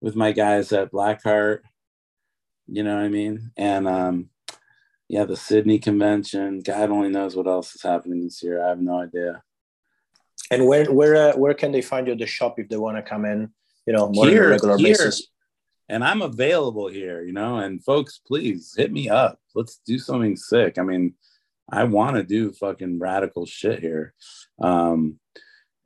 [0.00, 1.60] with my guys at Blackheart.
[2.68, 3.50] You know what I mean?
[3.56, 4.30] And um
[5.08, 6.60] yeah, the Sydney convention.
[6.60, 8.64] God only knows what else is happening this year.
[8.64, 9.42] I have no idea.
[10.50, 12.96] And where where uh, where can they find you at the shop if they want
[12.96, 13.52] to come in?
[13.86, 14.90] You know, more here, on a regular here.
[14.90, 15.28] basis.
[15.88, 17.58] And I'm available here, you know.
[17.58, 19.38] And folks, please hit me up.
[19.54, 20.78] Let's do something sick.
[20.78, 21.14] I mean,
[21.70, 24.14] I want to do fucking radical shit here,
[24.60, 25.18] um,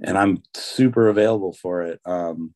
[0.03, 2.01] and I'm super available for it.
[2.05, 2.55] Um,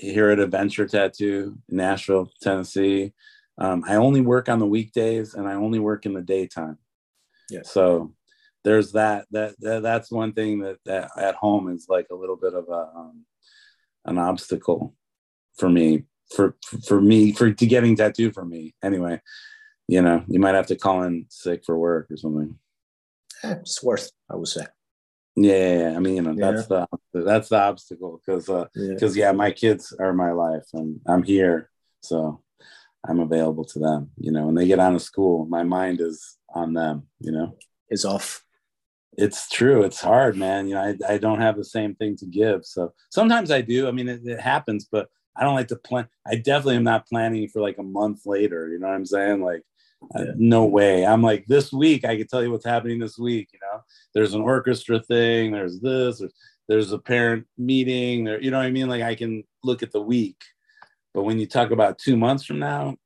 [0.00, 3.12] here at Adventure Tattoo, Nashville, Tennessee.
[3.58, 6.78] Um, I only work on the weekdays and I only work in the daytime.
[7.50, 7.60] Yeah.
[7.64, 8.14] So
[8.64, 12.36] there's that, that, that that's one thing that, that at home is like a little
[12.36, 13.24] bit of a, um,
[14.06, 14.94] an obstacle
[15.56, 16.56] for me, for,
[16.86, 19.20] for me, for to getting tattooed for me anyway,
[19.88, 22.56] you know, you might have to call in sick for work or something.
[23.42, 24.66] Eh, it's worth, I would say.
[25.36, 26.50] Yeah, yeah, I mean, you know, yeah.
[26.50, 29.26] that's the that's the obstacle because because uh, yeah.
[29.26, 31.70] yeah, my kids are my life and I'm here,
[32.00, 32.42] so
[33.06, 36.36] I'm available to them, you know, when they get out of school, my mind is
[36.54, 37.56] on them, you know,
[37.88, 38.44] is off.
[39.16, 39.82] It's true.
[39.82, 40.68] It's hard, man.
[40.68, 42.64] You know, I, I don't have the same thing to give.
[42.64, 43.88] So sometimes I do.
[43.88, 46.08] I mean, it, it happens, but I don't like to plan.
[46.26, 48.68] I definitely am not planning for like a month later.
[48.68, 49.42] You know what I'm saying?
[49.42, 49.62] Like,
[50.14, 50.30] uh, yeah.
[50.30, 51.06] uh, no way.
[51.06, 53.48] I'm like, this week, I can tell you what's happening this week.
[53.52, 53.80] You know,
[54.14, 56.32] there's an orchestra thing, there's this, there's,
[56.68, 58.88] there's a parent meeting, there, you know what I mean?
[58.88, 60.42] Like, I can look at the week
[61.14, 62.96] but when you talk about two months from now,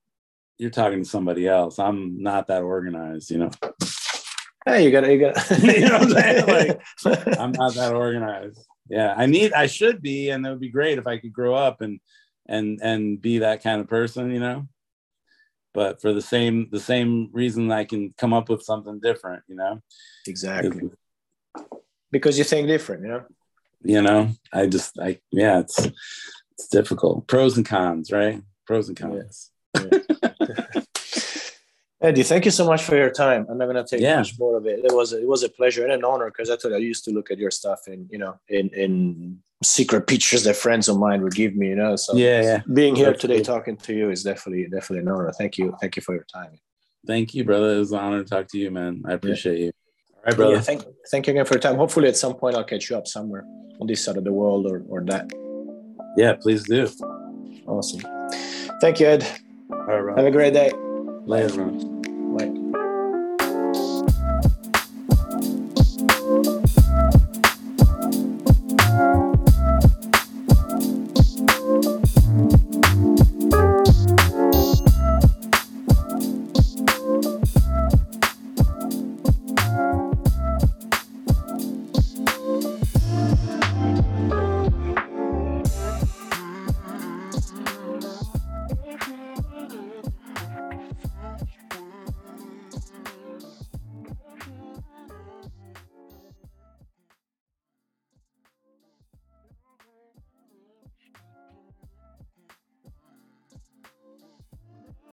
[0.59, 1.79] you're talking to somebody else.
[1.79, 3.51] I'm not that organized, you know.
[4.67, 6.47] Hey, you gotta, you gotta, you know what I'm saying?
[7.05, 8.65] Like, I'm not that organized.
[8.89, 11.55] Yeah, I need, I should be, and it would be great if I could grow
[11.55, 12.01] up and
[12.47, 14.69] and and be that kind of person, you know.
[15.73, 19.57] But for the same the same reason, I can come up with something different, you
[19.57, 19.81] know.
[20.27, 20.91] Exactly.
[22.11, 23.25] Because you think different, you know.
[23.83, 25.89] You know, I just, I yeah, it's
[26.53, 27.27] it's difficult.
[27.27, 28.41] Pros and cons, right?
[28.67, 29.51] Pros and cons.
[29.77, 30.83] Yeah.
[32.05, 33.47] Eddy, thank you so much for your time.
[33.49, 34.19] I'm not gonna take yeah.
[34.19, 34.85] much more of it.
[34.85, 36.83] It was a, it was a pleasure and an honor because I told you I
[36.83, 40.87] used to look at your stuff in you know in in secret pictures that friends
[40.87, 41.69] of mine would give me.
[41.69, 42.61] You know, so yeah, yeah.
[42.75, 45.33] being here today talking to you is definitely definitely an honor.
[45.33, 46.61] Thank you, thank you for your time.
[47.07, 47.75] Thank you, brother.
[47.75, 49.03] It was an honor to talk to you, man.
[49.07, 49.65] I appreciate yeah.
[49.65, 49.73] you.
[50.17, 50.55] All right, brother.
[50.57, 51.77] Yeah, thank thank you again for your time.
[51.77, 53.47] Hopefully, at some point, I'll catch you up somewhere
[53.81, 55.31] on this side of the world or or that.
[56.19, 56.87] Yeah, please do.
[57.67, 58.03] Awesome.
[58.83, 59.27] Thank you, Ed.
[59.71, 60.71] All right, Have a great day.
[61.27, 61.94] Later, man.